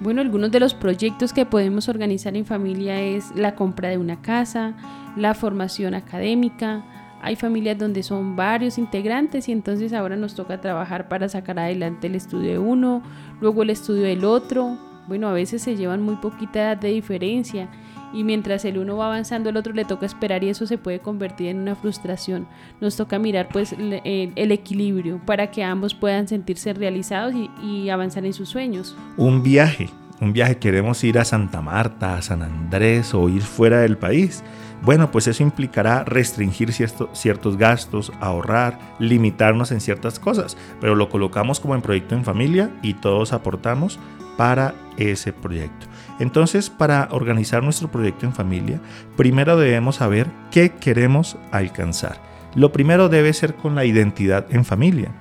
Bueno, 0.00 0.20
algunos 0.20 0.50
de 0.50 0.58
los 0.58 0.74
proyectos 0.74 1.32
que 1.32 1.46
podemos 1.46 1.88
organizar 1.88 2.36
en 2.36 2.44
familia 2.44 3.00
es 3.00 3.30
la 3.36 3.54
compra 3.54 3.90
de 3.90 3.98
una 3.98 4.20
casa, 4.20 4.74
la 5.16 5.34
formación 5.34 5.94
académica. 5.94 6.84
Hay 7.22 7.36
familias 7.36 7.78
donde 7.78 8.02
son 8.02 8.34
varios 8.34 8.76
integrantes 8.76 9.48
y 9.48 9.52
entonces 9.52 9.92
ahora 9.92 10.16
nos 10.16 10.34
toca 10.34 10.60
trabajar 10.60 11.08
para 11.08 11.28
sacar 11.28 11.60
adelante 11.60 12.08
el 12.08 12.16
estudio 12.16 12.50
de 12.50 12.58
uno, 12.58 13.00
luego 13.40 13.62
el 13.62 13.70
estudio 13.70 14.02
del 14.02 14.24
otro. 14.24 14.76
Bueno, 15.06 15.28
a 15.28 15.32
veces 15.32 15.62
se 15.62 15.76
llevan 15.76 16.02
muy 16.02 16.16
poquita 16.16 16.60
edad 16.60 16.76
de 16.78 16.88
diferencia 16.88 17.68
y 18.14 18.24
mientras 18.24 18.64
el 18.64 18.78
uno 18.78 18.96
va 18.96 19.06
avanzando 19.06 19.50
el 19.50 19.56
otro 19.56 19.72
le 19.72 19.84
toca 19.84 20.06
esperar 20.06 20.44
y 20.44 20.48
eso 20.48 20.66
se 20.66 20.78
puede 20.78 21.00
convertir 21.00 21.48
en 21.48 21.58
una 21.58 21.74
frustración. 21.74 22.46
Nos 22.80 22.96
toca 22.96 23.18
mirar 23.18 23.48
pues 23.52 23.72
el, 23.72 24.52
equilibrio 24.52 25.20
para 25.26 25.50
que 25.50 25.64
ambos 25.64 25.94
puedan 25.94 26.28
sentirse 26.28 26.72
realizados 26.72 27.34
y, 27.34 27.50
y 27.62 27.90
avanzar 27.90 28.24
en 28.24 28.32
sus 28.32 28.48
sueños. 28.48 28.96
Un 29.16 29.42
viaje, 29.42 29.90
un 30.20 30.32
viaje, 30.32 30.58
queremos 30.58 31.02
ir 31.02 31.18
a 31.18 31.24
Santa 31.24 31.60
Marta, 31.60 32.16
a 32.16 32.22
San 32.22 32.42
Andrés 32.42 33.12
o 33.14 33.28
ir 33.28 33.42
fuera 33.42 33.80
del 33.80 33.98
país. 33.98 34.44
Bueno, 34.84 35.10
pues 35.10 35.26
eso 35.26 35.42
implicará 35.42 36.04
restringir 36.04 36.70
ciertos 36.72 37.56
gastos, 37.56 38.12
ahorrar, 38.20 38.78
limitarnos 38.98 39.72
en 39.72 39.80
ciertas 39.80 40.18
cosas, 40.18 40.58
pero 40.78 40.94
lo 40.94 41.08
colocamos 41.08 41.58
como 41.58 41.74
en 41.74 41.80
proyecto 41.80 42.14
en 42.14 42.24
familia 42.24 42.70
y 42.82 42.92
todos 42.94 43.32
aportamos 43.32 43.98
para 44.36 44.74
ese 44.98 45.32
proyecto. 45.32 45.86
Entonces, 46.18 46.68
para 46.68 47.08
organizar 47.12 47.62
nuestro 47.62 47.90
proyecto 47.90 48.26
en 48.26 48.34
familia, 48.34 48.80
primero 49.16 49.56
debemos 49.56 49.96
saber 49.96 50.28
qué 50.50 50.72
queremos 50.72 51.38
alcanzar. 51.50 52.20
Lo 52.54 52.70
primero 52.70 53.08
debe 53.08 53.32
ser 53.32 53.54
con 53.54 53.74
la 53.74 53.86
identidad 53.86 54.46
en 54.50 54.66
familia. 54.66 55.12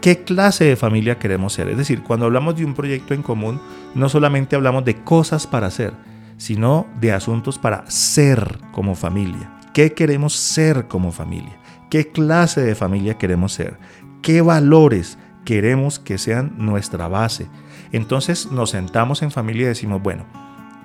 ¿Qué 0.00 0.22
clase 0.22 0.64
de 0.64 0.76
familia 0.76 1.18
queremos 1.18 1.52
ser? 1.52 1.68
Es 1.68 1.76
decir, 1.76 2.02
cuando 2.02 2.26
hablamos 2.26 2.56
de 2.56 2.64
un 2.64 2.74
proyecto 2.74 3.12
en 3.12 3.22
común, 3.22 3.60
no 3.94 4.08
solamente 4.08 4.56
hablamos 4.56 4.84
de 4.84 5.02
cosas 5.02 5.46
para 5.46 5.66
hacer, 5.66 5.92
sino 6.40 6.86
de 6.98 7.12
asuntos 7.12 7.58
para 7.58 7.88
ser 7.90 8.58
como 8.72 8.94
familia. 8.94 9.58
¿Qué 9.74 9.92
queremos 9.92 10.32
ser 10.32 10.88
como 10.88 11.12
familia? 11.12 11.60
¿Qué 11.90 12.10
clase 12.12 12.62
de 12.62 12.74
familia 12.74 13.18
queremos 13.18 13.52
ser? 13.52 13.78
¿Qué 14.22 14.40
valores 14.40 15.18
queremos 15.44 15.98
que 15.98 16.16
sean 16.16 16.54
nuestra 16.56 17.08
base? 17.08 17.46
Entonces 17.92 18.50
nos 18.50 18.70
sentamos 18.70 19.20
en 19.20 19.30
familia 19.30 19.64
y 19.64 19.66
decimos, 19.66 20.02
bueno, 20.02 20.24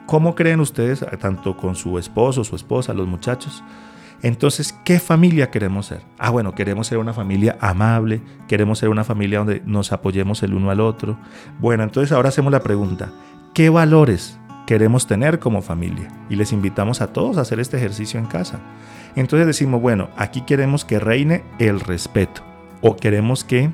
¿cómo 0.08 0.36
creen 0.36 0.60
ustedes, 0.60 1.06
tanto 1.22 1.56
con 1.56 1.76
su 1.76 1.98
esposo, 1.98 2.44
su 2.44 2.58
esposa, 2.58 2.94
los 2.94 3.08
muchachos? 3.08 3.64
Entonces, 4.22 4.78
¿qué 4.84 5.00
familia 5.00 5.52
queremos 5.52 5.86
ser? 5.86 6.02
Ah, 6.20 6.32
bueno, 6.32 6.54
queremos 6.54 6.88
ser 6.88 6.98
una 6.98 7.14
familia 7.14 7.58
amable, 7.62 8.22
queremos 8.50 8.80
ser 8.80 8.90
una 8.90 9.06
familia 9.06 9.40
donde 9.40 9.62
nos 9.66 9.94
apoyemos 9.94 10.44
el 10.44 10.54
uno 10.54 10.70
al 10.70 10.82
otro. 10.82 11.18
Bueno, 11.60 11.84
entonces 11.84 12.12
ahora 12.12 12.28
hacemos 12.28 12.52
la 12.52 12.62
pregunta, 12.62 13.14
¿qué 13.54 13.70
valores 13.70 14.38
queremos 14.66 15.08
tener 15.08 15.40
como 15.40 15.62
familia? 15.62 16.10
Y 16.30 16.36
les 16.36 16.52
invitamos 16.52 17.02
a 17.02 17.14
todos 17.14 17.38
a 17.38 17.42
hacer 17.42 17.60
este 17.60 17.78
ejercicio 17.78 18.20
en 18.20 18.26
casa. 18.26 18.60
Entonces 19.16 19.48
decimos, 19.48 19.82
bueno, 19.82 20.10
aquí 20.18 20.42
queremos 20.42 20.86
que 20.86 21.00
reine 21.00 21.44
el 21.60 21.80
respeto 21.80 22.42
o 22.82 22.96
queremos 22.96 23.44
que 23.44 23.72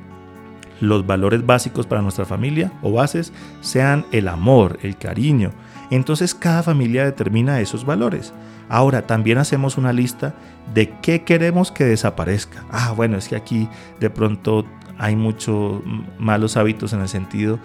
los 0.79 1.05
valores 1.05 1.45
básicos 1.45 1.85
para 1.85 2.01
nuestra 2.01 2.25
familia 2.25 2.71
o 2.81 2.91
bases 2.91 3.31
sean 3.61 4.05
el 4.11 4.27
amor, 4.27 4.79
el 4.81 4.97
cariño. 4.97 5.51
Entonces 5.91 6.33
cada 6.33 6.63
familia 6.63 7.05
determina 7.05 7.59
esos 7.59 7.85
valores. 7.85 8.33
Ahora 8.69 9.05
también 9.05 9.37
hacemos 9.37 9.77
una 9.77 9.93
lista 9.93 10.33
de 10.73 10.89
qué 11.01 11.23
queremos 11.23 11.71
que 11.71 11.85
desaparezca. 11.85 12.63
Ah, 12.71 12.93
bueno, 12.95 13.17
es 13.17 13.27
que 13.27 13.35
aquí 13.35 13.67
de 13.99 14.09
pronto 14.09 14.65
hay 14.97 15.15
muchos 15.15 15.81
malos 16.17 16.57
hábitos 16.57 16.93
en 16.93 17.01
el 17.01 17.09
sentido 17.09 17.59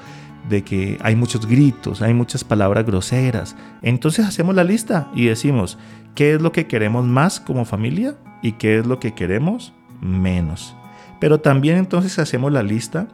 de 0.49 0.63
que 0.63 0.99
hay 1.03 1.17
muchos 1.17 1.47
gritos, 1.47 2.03
hay 2.03 2.15
muchas 2.15 2.45
palabras 2.45 2.87
groseras. 2.87 3.57
Entonces 3.83 4.27
hacemos 4.27 4.55
la 4.55 4.65
lista 4.65 5.09
y 5.15 5.27
decimos 5.27 5.79
qué 6.15 6.35
es 6.35 6.43
lo 6.43 6.53
que 6.53 6.67
queremos 6.67 7.05
más 7.05 7.41
como 7.41 7.65
familia 7.65 8.17
y 8.43 8.53
qué 8.53 8.79
es 8.79 8.87
lo 8.87 9.01
que 9.01 9.15
queremos 9.15 9.73
menos. 10.01 10.77
Pero 11.21 11.41
también 11.41 11.79
entonces 11.79 12.19
hacemos 12.19 12.53
la 12.53 12.63
lista 12.63 13.09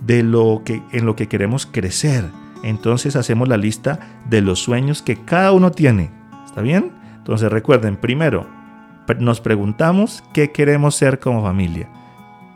de 0.00 0.22
lo 0.22 0.62
que 0.64 0.82
en 0.92 1.06
lo 1.06 1.16
que 1.16 1.28
queremos 1.28 1.66
crecer. 1.66 2.24
Entonces 2.62 3.16
hacemos 3.16 3.48
la 3.48 3.56
lista 3.56 4.20
de 4.28 4.40
los 4.40 4.60
sueños 4.60 5.02
que 5.02 5.16
cada 5.16 5.52
uno 5.52 5.70
tiene. 5.70 6.10
¿Está 6.44 6.60
bien? 6.62 6.92
Entonces 7.18 7.50
recuerden, 7.50 7.96
primero 7.96 8.46
nos 9.18 9.40
preguntamos 9.40 10.22
qué 10.32 10.52
queremos 10.52 10.94
ser 10.94 11.18
como 11.18 11.42
familia. 11.42 11.88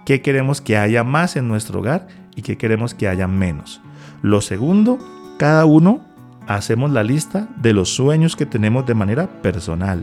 ¿Qué 0.05 0.21
queremos 0.21 0.61
que 0.61 0.77
haya 0.77 1.03
más 1.03 1.37
en 1.37 1.49
nuestro 1.49 1.81
hogar 1.81 2.07
y 2.37 2.43
qué 2.43 2.57
queremos 2.57 2.95
que 2.95 3.09
haya 3.09 3.27
menos? 3.27 3.81
Lo 4.25 4.41
segundo, 4.41 4.99
cada 5.37 5.67
uno 5.67 6.01
hacemos 6.47 6.91
la 6.91 7.03
lista 7.03 7.47
de 7.57 7.75
los 7.75 7.91
sueños 7.91 8.37
que 8.37 8.47
tenemos 8.47 8.87
de 8.87 8.95
manera 8.95 9.27
personal. 9.43 10.03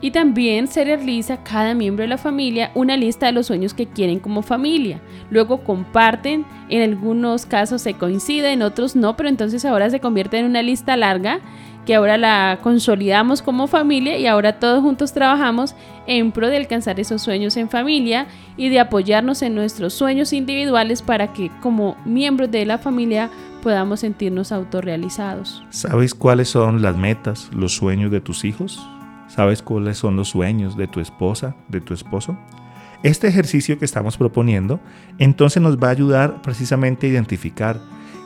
Y 0.00 0.12
también 0.12 0.68
se 0.68 0.84
realiza 0.84 1.42
cada 1.42 1.74
miembro 1.74 2.02
de 2.02 2.08
la 2.08 2.16
familia 2.16 2.70
una 2.76 2.96
lista 2.96 3.26
de 3.26 3.32
los 3.32 3.46
sueños 3.48 3.74
que 3.74 3.88
quieren 3.88 4.20
como 4.20 4.42
familia. 4.42 5.00
Luego 5.32 5.64
comparten, 5.64 6.46
en 6.68 6.82
algunos 6.82 7.44
casos 7.44 7.82
se 7.82 7.94
coincide, 7.94 8.52
en 8.52 8.62
otros 8.62 8.94
no, 8.94 9.16
pero 9.16 9.28
entonces 9.28 9.64
ahora 9.64 9.90
se 9.90 9.98
convierte 9.98 10.38
en 10.38 10.46
una 10.46 10.62
lista 10.62 10.96
larga 10.96 11.40
que 11.88 11.94
ahora 11.94 12.18
la 12.18 12.58
consolidamos 12.62 13.40
como 13.40 13.66
familia 13.66 14.18
y 14.18 14.26
ahora 14.26 14.58
todos 14.58 14.82
juntos 14.82 15.14
trabajamos 15.14 15.74
en 16.06 16.32
pro 16.32 16.48
de 16.48 16.58
alcanzar 16.58 17.00
esos 17.00 17.22
sueños 17.22 17.56
en 17.56 17.70
familia 17.70 18.26
y 18.58 18.68
de 18.68 18.78
apoyarnos 18.78 19.40
en 19.40 19.54
nuestros 19.54 19.94
sueños 19.94 20.34
individuales 20.34 21.00
para 21.00 21.32
que 21.32 21.50
como 21.62 21.96
miembros 22.04 22.50
de 22.50 22.66
la 22.66 22.76
familia 22.76 23.30
podamos 23.62 24.00
sentirnos 24.00 24.52
autorrealizados. 24.52 25.64
¿Sabes 25.70 26.12
cuáles 26.12 26.50
son 26.50 26.82
las 26.82 26.94
metas, 26.94 27.48
los 27.54 27.74
sueños 27.74 28.10
de 28.10 28.20
tus 28.20 28.44
hijos? 28.44 28.86
¿Sabes 29.28 29.62
cuáles 29.62 29.96
son 29.96 30.14
los 30.14 30.28
sueños 30.28 30.76
de 30.76 30.88
tu 30.88 31.00
esposa, 31.00 31.56
de 31.68 31.80
tu 31.80 31.94
esposo? 31.94 32.36
Este 33.02 33.28
ejercicio 33.28 33.78
que 33.78 33.86
estamos 33.86 34.18
proponiendo 34.18 34.78
entonces 35.16 35.62
nos 35.62 35.78
va 35.78 35.88
a 35.88 35.92
ayudar 35.92 36.42
precisamente 36.42 37.06
a 37.06 37.10
identificar 37.10 37.80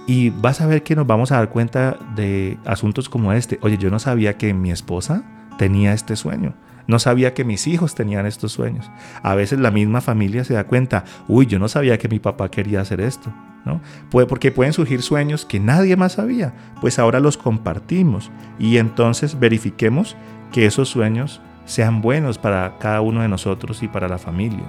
y 0.07 0.31
vas 0.31 0.61
a 0.61 0.67
ver 0.67 0.83
que 0.83 0.97
nos 0.97 1.07
vamos 1.07 1.33
a 1.33 1.37
dar 1.37 1.51
cuenta 1.51 1.99
de 2.17 2.59
asuntos 2.65 3.09
como 3.09 3.33
este. 3.33 3.59
Oye, 3.63 3.79
yo 3.79 3.91
no 3.91 3.99
sabía 3.99 4.37
que 4.37 4.53
mi 4.55 4.71
esposa 4.71 5.23
tenía 5.59 5.93
este 5.93 6.17
sueño. 6.17 6.55
No 6.87 6.99
sabía 6.99 7.33
que 7.35 7.45
mis 7.45 7.67
hijos 7.67 7.95
tenían 7.95 8.27
estos 8.27 8.53
sueños. 8.53 8.91
A 9.23 9.35
veces 9.35 9.61
la 9.61 9.71
misma 9.71 10.01
familia 10.01 10.45
se 10.45 10.55
da 10.55 10.65
cuenta, 10.65 11.05
uy, 11.29 11.47
yo 11.47 11.59
no 11.59 11.69
sabía 11.69 11.99
que 11.99 12.09
mi 12.09 12.19
papá 12.19 12.51
quería 12.51 12.81
hacer 12.81 13.01
esto. 13.01 13.33
¿no? 13.65 13.81
porque 14.11 14.51
pueden 14.51 14.73
surgir 14.73 15.03
sueños 15.03 15.45
que 15.45 15.61
nadie 15.61 15.97
más 15.97 16.15
sabía. 16.15 16.53
Pues 16.81 16.99
ahora 16.99 17.21
los 17.21 17.37
compartimos 17.37 18.31
y 18.59 18.79
entonces 18.79 19.39
verifiquemos 19.39 20.17
que 20.51 20.67
esos 20.67 20.89
sueños 20.89 21.41
sean 21.65 22.03
buenos 22.03 22.39
para 22.39 22.79
cada 22.79 23.01
uno 23.01 23.23
de 23.23 23.29
nosotros 23.29 23.83
y 23.83 23.89
para 23.89 24.09
la 24.09 24.19
familia. 24.19 24.69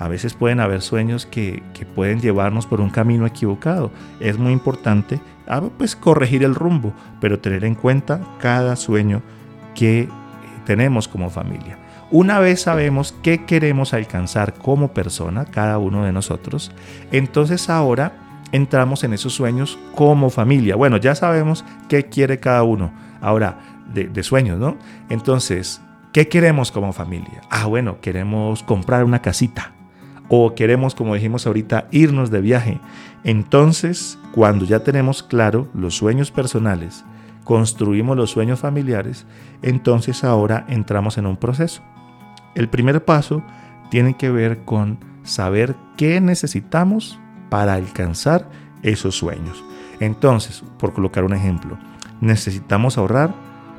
A 0.00 0.08
veces 0.08 0.32
pueden 0.32 0.60
haber 0.60 0.80
sueños 0.80 1.26
que, 1.26 1.62
pueden 1.94 2.22
llevarnos 2.22 2.66
por 2.66 2.80
un 2.80 2.88
camino 2.88 3.26
equivocado. 3.26 3.92
Es 4.18 4.38
muy 4.38 4.50
importante 4.50 5.20
ah, 5.46 5.60
pues, 5.76 5.94
corregir 5.94 6.42
el 6.42 6.54
rumbo, 6.54 6.94
pero 7.20 7.38
tener 7.38 7.66
en 7.66 7.74
cuenta 7.74 8.18
cada 8.38 8.76
sueño 8.76 9.20
que 9.74 10.00
eh, 10.00 10.08
tenemos 10.64 11.06
como 11.06 11.28
familia. 11.28 11.78
Una 12.10 12.38
vez 12.38 12.62
sabemos 12.62 13.14
qué 13.22 13.44
queremos 13.44 13.92
alcanzar 13.92 14.54
como 14.54 14.94
persona, 14.94 15.44
cada 15.44 15.76
uno 15.76 16.02
de 16.06 16.12
nosotros, 16.12 16.72
entonces 17.12 17.68
ahora 17.68 18.14
entramos 18.52 19.04
en 19.04 19.12
esos 19.12 19.34
sueños 19.34 19.78
como 19.94 20.30
familia. 20.30 20.76
Bueno, 20.76 20.96
ya 20.96 21.14
sabemos 21.14 21.62
qué 21.90 22.06
quiere 22.06 22.40
cada 22.40 22.62
uno. 22.62 22.90
Ahora, 23.20 23.58
de, 23.92 24.22
sueños, 24.22 24.58
¿no? 24.58 24.78
Entonces, 25.10 25.82
¿qué 26.14 26.26
queremos 26.26 26.72
como 26.72 26.94
familia? 26.94 27.42
Ah, 27.50 27.66
bueno, 27.66 28.00
queremos 28.00 28.62
comprar 28.62 29.04
una 29.04 29.20
casita 29.20 29.74
o 30.30 30.54
queremos, 30.54 30.94
como 30.94 31.14
dijimos 31.14 31.46
ahorita, 31.46 31.88
irnos 31.90 32.30
de 32.30 32.40
viaje. 32.40 32.80
Entonces, 33.24 34.16
cuando 34.32 34.64
ya 34.64 34.80
tenemos 34.84 35.24
claro 35.24 35.68
los 35.74 35.96
sueños 35.96 36.30
personales, 36.30 37.04
construimos 37.42 38.16
los 38.16 38.30
sueños 38.30 38.60
familiares, 38.60 39.26
entonces 39.60 40.22
ahora 40.22 40.64
entramos 40.68 41.18
en 41.18 41.26
un 41.26 41.36
proceso. 41.36 41.82
El 42.54 42.68
primer 42.68 43.04
paso 43.04 43.42
tiene 43.90 44.16
que 44.16 44.30
ver 44.30 44.64
con 44.64 45.00
saber 45.24 45.74
qué 45.96 46.20
necesitamos 46.20 47.18
para 47.50 47.74
alcanzar 47.74 48.48
esos 48.82 49.16
sueños. 49.16 49.64
Entonces, 49.98 50.62
por 50.78 50.92
colocar 50.92 51.24
un 51.24 51.34
ejemplo, 51.34 51.76
necesitamos 52.20 52.98
ahorrar 52.98 53.34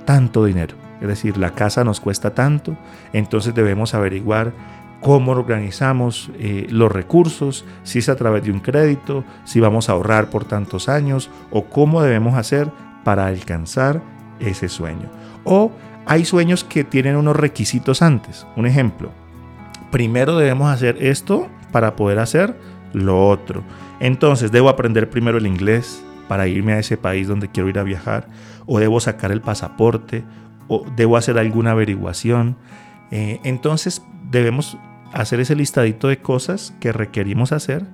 tanto 0.06 0.44
dinero. 0.44 0.76
Es 1.00 1.08
decir, 1.08 1.38
la 1.38 1.52
casa 1.52 1.84
nos 1.84 2.00
cuesta 2.00 2.36
tanto, 2.36 2.78
entonces 3.14 3.56
debemos 3.56 3.94
averiguar 3.96 4.54
cómo 5.02 5.32
organizamos 5.32 6.32
eh, 6.40 6.68
los 6.70 6.92
recursos, 6.92 7.66
si 7.84 8.00
es 8.00 8.08
a 8.08 8.16
través 8.16 8.44
de 8.44 8.52
un 8.52 8.60
crédito, 8.60 9.26
si 9.44 9.60
vamos 9.60 9.90
a 9.90 9.94
ahorrar 9.94 10.30
por 10.30 10.46
tantos 10.46 10.88
años 10.88 11.30
o 11.50 11.66
cómo 11.66 12.02
debemos 12.02 12.36
hacer 12.36 12.72
para 13.04 13.26
alcanzar 13.26 14.02
ese 14.40 14.70
sueño. 14.70 15.10
O 15.44 15.72
hay 16.06 16.24
sueños 16.24 16.64
que 16.64 16.84
tienen 16.84 17.16
unos 17.16 17.36
requisitos 17.36 18.02
antes. 18.02 18.46
Un 18.56 18.68
ejemplo, 18.68 19.12
primero 19.92 20.38
debemos 20.38 20.72
hacer 20.72 20.98
esto 21.02 21.48
para 21.72 21.96
poder 21.96 22.20
hacer 22.20 22.56
lo 22.94 23.28
otro. 23.28 23.64
Entonces, 24.00 24.52
debo 24.52 24.70
aprender 24.70 25.10
primero 25.10 25.38
el 25.38 25.48
inglés 25.48 26.04
para 26.28 26.48
irme 26.48 26.74
a 26.74 26.80
ese 26.80 26.98
país 26.98 27.28
donde 27.28 27.50
quiero 27.50 27.70
ir 27.70 27.80
a 27.80 27.84
viajar, 27.84 28.28
o 28.66 28.80
debo 28.80 29.00
sacar 29.00 29.32
el 29.32 29.42
pasaporte, 29.42 30.24
o 30.68 30.86
debo 30.96 31.18
hacer 31.18 31.38
alguna 31.38 31.72
averiguación. 31.72 32.56
Eh, 33.12 33.40
entonces, 33.44 34.02
debemos 34.30 34.78
hacer 35.14 35.40
ese 35.40 35.56
listadito 35.56 36.08
de 36.08 36.20
cosas 36.20 36.74
que 36.80 36.92
requerimos 36.92 37.52
hacer 37.52 37.86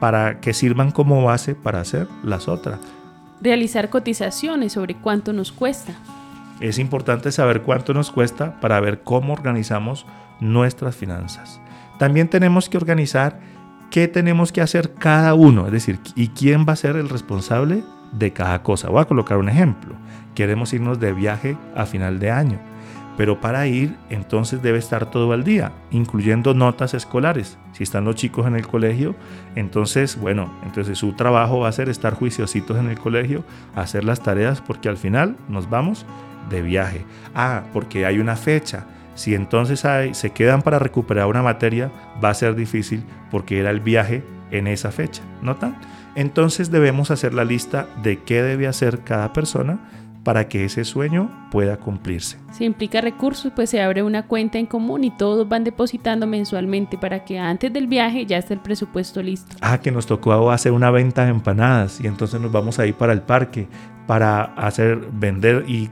para 0.00 0.40
que 0.40 0.52
sirvan 0.52 0.90
como 0.90 1.24
base 1.24 1.54
para 1.54 1.80
hacer 1.80 2.06
las 2.22 2.48
otras. 2.48 2.78
Realizar 3.40 3.90
cotizaciones 3.90 4.72
sobre 4.72 4.94
cuánto 4.94 5.32
nos 5.32 5.52
cuesta. 5.52 5.92
Es 6.60 6.78
importante 6.78 7.32
saber 7.32 7.62
cuánto 7.62 7.92
nos 7.92 8.10
cuesta 8.10 8.60
para 8.60 8.80
ver 8.80 9.02
cómo 9.02 9.32
organizamos 9.32 10.06
nuestras 10.40 10.96
finanzas. 10.96 11.60
También 11.98 12.28
tenemos 12.28 12.68
que 12.68 12.76
organizar 12.76 13.40
qué 13.90 14.08
tenemos 14.08 14.52
que 14.52 14.60
hacer 14.60 14.94
cada 14.94 15.34
uno, 15.34 15.66
es 15.66 15.72
decir, 15.72 15.98
y 16.14 16.28
quién 16.28 16.66
va 16.68 16.72
a 16.72 16.76
ser 16.76 16.96
el 16.96 17.08
responsable 17.08 17.84
de 18.12 18.32
cada 18.32 18.62
cosa. 18.62 18.88
Voy 18.88 19.00
a 19.00 19.06
colocar 19.06 19.38
un 19.38 19.48
ejemplo. 19.48 19.94
Queremos 20.34 20.72
irnos 20.72 21.00
de 21.00 21.12
viaje 21.12 21.56
a 21.74 21.86
final 21.86 22.18
de 22.18 22.30
año, 22.30 22.58
pero 23.16 23.40
para 23.40 23.66
ir 23.66 23.96
entonces 24.10 24.62
debe 24.62 24.78
estar 24.78 25.10
todo 25.10 25.32
al 25.32 25.44
día, 25.44 25.72
incluyendo 25.90 26.54
notas 26.54 26.94
escolares. 26.94 27.58
Si 27.72 27.82
están 27.82 28.04
los 28.04 28.16
chicos 28.16 28.46
en 28.46 28.56
el 28.56 28.66
colegio, 28.66 29.14
entonces, 29.54 30.18
bueno, 30.18 30.52
entonces 30.64 30.98
su 30.98 31.12
trabajo 31.14 31.60
va 31.60 31.68
a 31.68 31.72
ser 31.72 31.88
estar 31.88 32.14
juiciositos 32.14 32.78
en 32.78 32.88
el 32.88 32.98
colegio, 32.98 33.44
hacer 33.74 34.04
las 34.04 34.22
tareas, 34.22 34.60
porque 34.60 34.88
al 34.88 34.96
final 34.96 35.36
nos 35.48 35.68
vamos 35.70 36.06
de 36.50 36.62
viaje. 36.62 37.04
Ah, 37.34 37.64
porque 37.72 38.06
hay 38.06 38.18
una 38.18 38.36
fecha 38.36 38.86
si 39.16 39.34
entonces 39.34 39.84
hay, 39.86 40.14
se 40.14 40.30
quedan 40.30 40.62
para 40.62 40.78
recuperar 40.78 41.26
una 41.26 41.42
materia, 41.42 41.90
va 42.22 42.28
a 42.28 42.34
ser 42.34 42.54
difícil 42.54 43.02
porque 43.30 43.58
era 43.58 43.70
el 43.70 43.80
viaje 43.80 44.22
en 44.50 44.66
esa 44.66 44.92
fecha, 44.92 45.22
¿notan? 45.42 45.76
Entonces 46.14 46.70
debemos 46.70 47.10
hacer 47.10 47.32
la 47.32 47.44
lista 47.44 47.88
de 48.02 48.22
qué 48.22 48.42
debe 48.42 48.66
hacer 48.66 49.00
cada 49.00 49.32
persona 49.32 49.78
para 50.26 50.48
que 50.48 50.64
ese 50.64 50.84
sueño 50.84 51.30
pueda 51.52 51.76
cumplirse. 51.76 52.36
Si 52.50 52.64
implica 52.64 53.00
recursos, 53.00 53.52
pues 53.54 53.70
se 53.70 53.80
abre 53.80 54.02
una 54.02 54.26
cuenta 54.26 54.58
en 54.58 54.66
común 54.66 55.04
y 55.04 55.16
todos 55.16 55.48
van 55.48 55.62
depositando 55.62 56.26
mensualmente 56.26 56.98
para 56.98 57.24
que 57.24 57.38
antes 57.38 57.72
del 57.72 57.86
viaje 57.86 58.26
ya 58.26 58.38
esté 58.38 58.54
el 58.54 58.60
presupuesto 58.60 59.22
listo. 59.22 59.54
Ah, 59.60 59.78
que 59.78 59.92
nos 59.92 60.04
tocó 60.06 60.50
hacer 60.50 60.72
una 60.72 60.90
venta 60.90 61.24
de 61.24 61.30
empanadas 61.30 62.00
y 62.00 62.08
entonces 62.08 62.40
nos 62.40 62.50
vamos 62.50 62.80
a 62.80 62.86
ir 62.88 62.94
para 62.94 63.12
el 63.12 63.22
parque 63.22 63.68
para 64.08 64.42
hacer 64.56 64.98
vender 65.12 65.64
y 65.68 65.90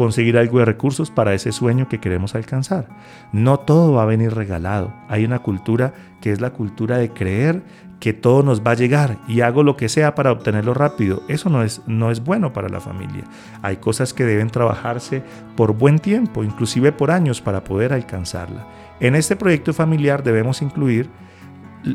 conseguir 0.00 0.38
algo 0.38 0.60
de 0.60 0.64
recursos 0.64 1.10
para 1.10 1.34
ese 1.34 1.52
sueño 1.52 1.86
que 1.86 2.00
queremos 2.00 2.34
alcanzar. 2.34 2.88
No 3.34 3.60
todo 3.60 3.92
va 3.92 4.04
a 4.04 4.06
venir 4.06 4.34
regalado. 4.34 4.94
Hay 5.10 5.26
una 5.26 5.40
cultura 5.40 5.92
que 6.22 6.32
es 6.32 6.40
la 6.40 6.54
cultura 6.54 6.96
de 6.96 7.10
creer 7.10 7.62
que 8.00 8.14
todo 8.14 8.42
nos 8.42 8.62
va 8.62 8.70
a 8.70 8.76
llegar 8.76 9.18
y 9.28 9.42
hago 9.42 9.62
lo 9.62 9.76
que 9.76 9.90
sea 9.90 10.14
para 10.14 10.32
obtenerlo 10.32 10.72
rápido. 10.72 11.22
Eso 11.28 11.50
no 11.50 11.62
es, 11.62 11.82
no 11.86 12.10
es 12.10 12.24
bueno 12.24 12.54
para 12.54 12.70
la 12.70 12.80
familia. 12.80 13.24
Hay 13.60 13.76
cosas 13.76 14.14
que 14.14 14.24
deben 14.24 14.48
trabajarse 14.48 15.22
por 15.54 15.74
buen 15.74 15.98
tiempo, 15.98 16.44
inclusive 16.44 16.92
por 16.92 17.10
años, 17.10 17.42
para 17.42 17.62
poder 17.62 17.92
alcanzarla. 17.92 18.66
En 19.00 19.14
este 19.14 19.36
proyecto 19.36 19.74
familiar 19.74 20.22
debemos 20.22 20.62
incluir 20.62 21.10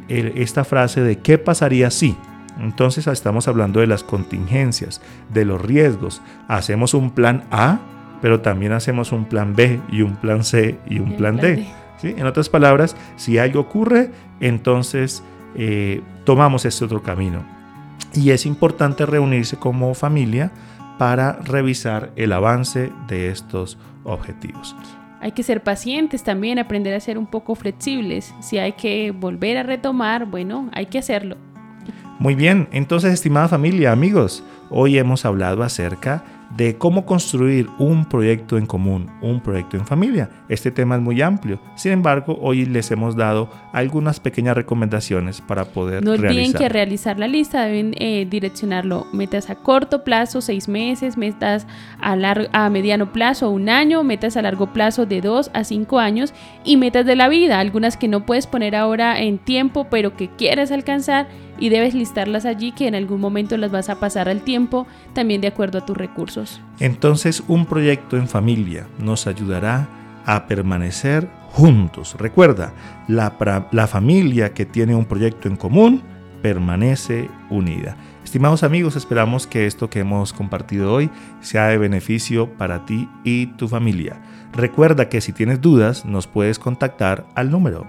esta 0.10 0.64
frase 0.64 1.02
de 1.02 1.18
¿qué 1.18 1.40
pasaría 1.40 1.90
si? 1.90 2.16
Entonces 2.60 3.08
estamos 3.08 3.48
hablando 3.48 3.80
de 3.80 3.88
las 3.88 4.04
contingencias, 4.04 5.02
de 5.34 5.44
los 5.44 5.60
riesgos. 5.60 6.22
Hacemos 6.48 6.94
un 6.94 7.10
plan 7.10 7.46
A, 7.50 7.80
pero 8.26 8.42
también 8.42 8.72
hacemos 8.72 9.12
un 9.12 9.26
plan 9.26 9.56
B 9.56 9.80
y 9.92 10.02
un 10.02 10.16
plan 10.16 10.44
C 10.44 10.80
y 10.90 10.98
un 10.98 11.16
plan, 11.16 11.38
D. 11.38 11.64
En 12.02 12.26
otras 12.26 12.50
palabras, 12.50 12.98
si 13.18 13.38
algo 13.38 13.60
ocurre, 13.60 14.10
entonces 14.40 15.22
eh, 15.54 16.02
tomamos 16.24 16.66
este 16.66 16.86
otro 16.86 17.04
camino. 17.04 17.46
Y 18.16 18.32
es 18.32 18.48
importante 18.48 19.06
reunirse 19.06 19.58
como 19.58 19.94
familia 19.94 20.52
para 20.98 21.34
revisar 21.34 22.14
el 22.16 22.34
avance 22.34 22.92
de 23.08 23.30
estos 23.30 23.78
objetivos. 24.04 24.76
Hay 25.22 25.34
que 25.34 25.44
ser 25.44 25.62
pacientes 25.62 26.24
también, 26.24 26.58
aprender 26.58 26.96
a 26.96 27.00
ser 27.02 27.20
un 27.20 27.28
poco 27.28 27.54
flexibles. 27.54 28.34
Si 28.42 28.58
hay 28.58 28.72
que 28.72 29.12
volver 29.12 29.58
a 29.58 29.62
retomar, 29.62 30.26
bueno, 30.26 30.72
hay 30.74 30.88
que 30.88 30.98
hacerlo. 30.98 31.38
Muy 32.18 32.34
bien, 32.34 32.70
entonces 32.72 33.14
estimada 33.14 33.50
familia, 33.50 33.92
amigos, 33.92 34.44
hoy 34.72 34.98
hemos 34.98 35.26
hablado 35.26 35.62
acerca 35.62 36.24
de 36.52 36.78
cómo 36.78 37.06
construir 37.06 37.70
un 37.80 38.06
proyecto 38.06 38.58
en 38.58 38.66
común, 38.66 39.10
un 39.22 39.42
proyecto 39.42 39.78
en 39.78 39.86
familia. 39.86 40.30
Este 40.50 40.72
tema 40.72 40.96
es 40.96 41.02
muy 41.02 41.22
amplio. 41.22 41.60
Sin 41.76 41.92
embargo, 41.92 42.38
hoy 42.42 42.66
les 42.66 42.92
hemos 42.92 43.16
dado 43.16 43.50
algunas 43.74 44.20
pequeñas 44.20 44.56
recomendaciones 44.56 45.42
para 45.42 45.66
poder 45.66 46.04
No 46.04 46.12
olviden 46.12 46.54
que 46.54 46.70
realizar 46.70 47.20
la 47.20 47.28
lista 47.28 47.66
deben 47.66 47.94
eh, 47.98 48.26
direccionarlo 48.30 49.08
metas 49.12 49.50
a 49.50 49.56
corto 49.56 50.04
plazo, 50.04 50.42
seis 50.42 50.68
meses, 50.68 51.18
metas 51.18 51.68
a, 52.02 52.16
a 52.54 52.70
mediano 52.70 53.12
plazo, 53.12 53.50
un 53.50 53.70
año, 53.70 54.04
metas 54.04 54.38
a 54.38 54.42
largo 54.42 54.74
plazo 54.74 55.06
de 55.06 55.22
dos 55.22 55.52
a 55.54 55.64
cinco 55.64 56.00
años 56.00 56.34
y 56.64 56.78
metas 56.78 57.06
de 57.06 57.16
la 57.16 57.28
vida, 57.28 57.60
algunas 57.60 57.98
que 57.98 58.08
no 58.08 58.26
puedes 58.26 58.48
poner 58.48 58.76
ahora 58.76 59.22
en 59.22 59.38
tiempo, 59.38 59.88
pero 59.90 60.16
que 60.16 60.30
quieres 60.30 60.72
alcanzar 60.72 61.28
y 61.58 61.70
debes 61.70 61.94
listarlas 61.94 62.46
allí 62.46 62.72
que 62.72 62.88
en 62.88 62.96
algún 62.96 63.22
momento 63.22 63.58
las 63.58 63.72
vas 63.72 63.90
a 63.90 64.00
pasar 64.00 64.30
al 64.30 64.42
tiempo, 64.42 64.88
también 65.14 65.42
de 65.42 65.48
acuerdo 65.48 65.80
a 65.80 65.86
tus 65.86 65.98
recursos. 65.98 66.62
Entonces 66.80 67.44
un 67.48 67.66
proyecto 67.66 68.18
en 68.18 68.28
familia 68.28 68.88
nos 69.00 69.28
ayudará 69.28 69.88
a 70.26 70.48
permanecer 70.48 71.30
juntos. 71.52 72.16
Recuerda, 72.20 72.74
la, 73.08 73.68
la 73.72 73.88
familia 73.88 74.54
que 74.54 74.66
tiene 74.66 74.96
un 74.96 75.06
proyecto 75.06 75.48
en 75.48 75.56
común 75.56 76.02
permanece 76.42 77.30
unida. 77.50 77.96
Estimados 78.24 78.64
amigos, 78.64 78.96
esperamos 78.96 79.48
que 79.48 79.66
esto 79.66 79.90
que 79.90 80.00
hemos 80.00 80.34
compartido 80.34 80.92
hoy 80.92 81.10
sea 81.42 81.68
de 81.68 81.78
beneficio 81.78 82.50
para 82.58 82.86
ti 82.86 83.08
y 83.24 83.48
tu 83.48 83.68
familia. 83.68 84.22
Recuerda 84.52 85.10
que 85.10 85.22
si 85.22 85.32
tienes 85.32 85.62
dudas 85.62 86.06
nos 86.06 86.28
puedes 86.28 86.60
contactar 86.60 87.26
al 87.36 87.52
número. 87.52 87.88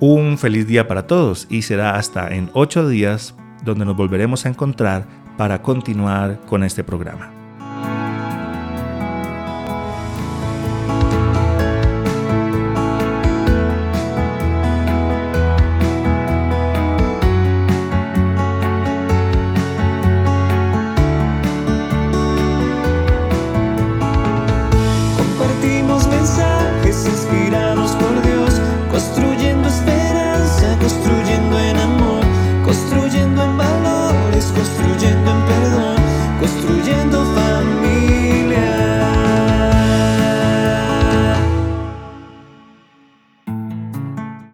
Un 0.00 0.38
feliz 0.38 0.66
día 0.66 0.88
para 0.88 1.06
todos 1.06 1.46
y 1.48 1.62
será 1.62 1.94
hasta 1.96 2.34
en 2.34 2.50
ocho 2.52 2.88
días 2.88 3.36
donde 3.64 3.84
nos 3.84 3.96
volveremos 3.96 4.44
a 4.44 4.48
encontrar 4.48 5.06
para 5.38 5.62
continuar 5.62 6.40
con 6.46 6.64
este 6.64 6.82
programa. 6.84 7.43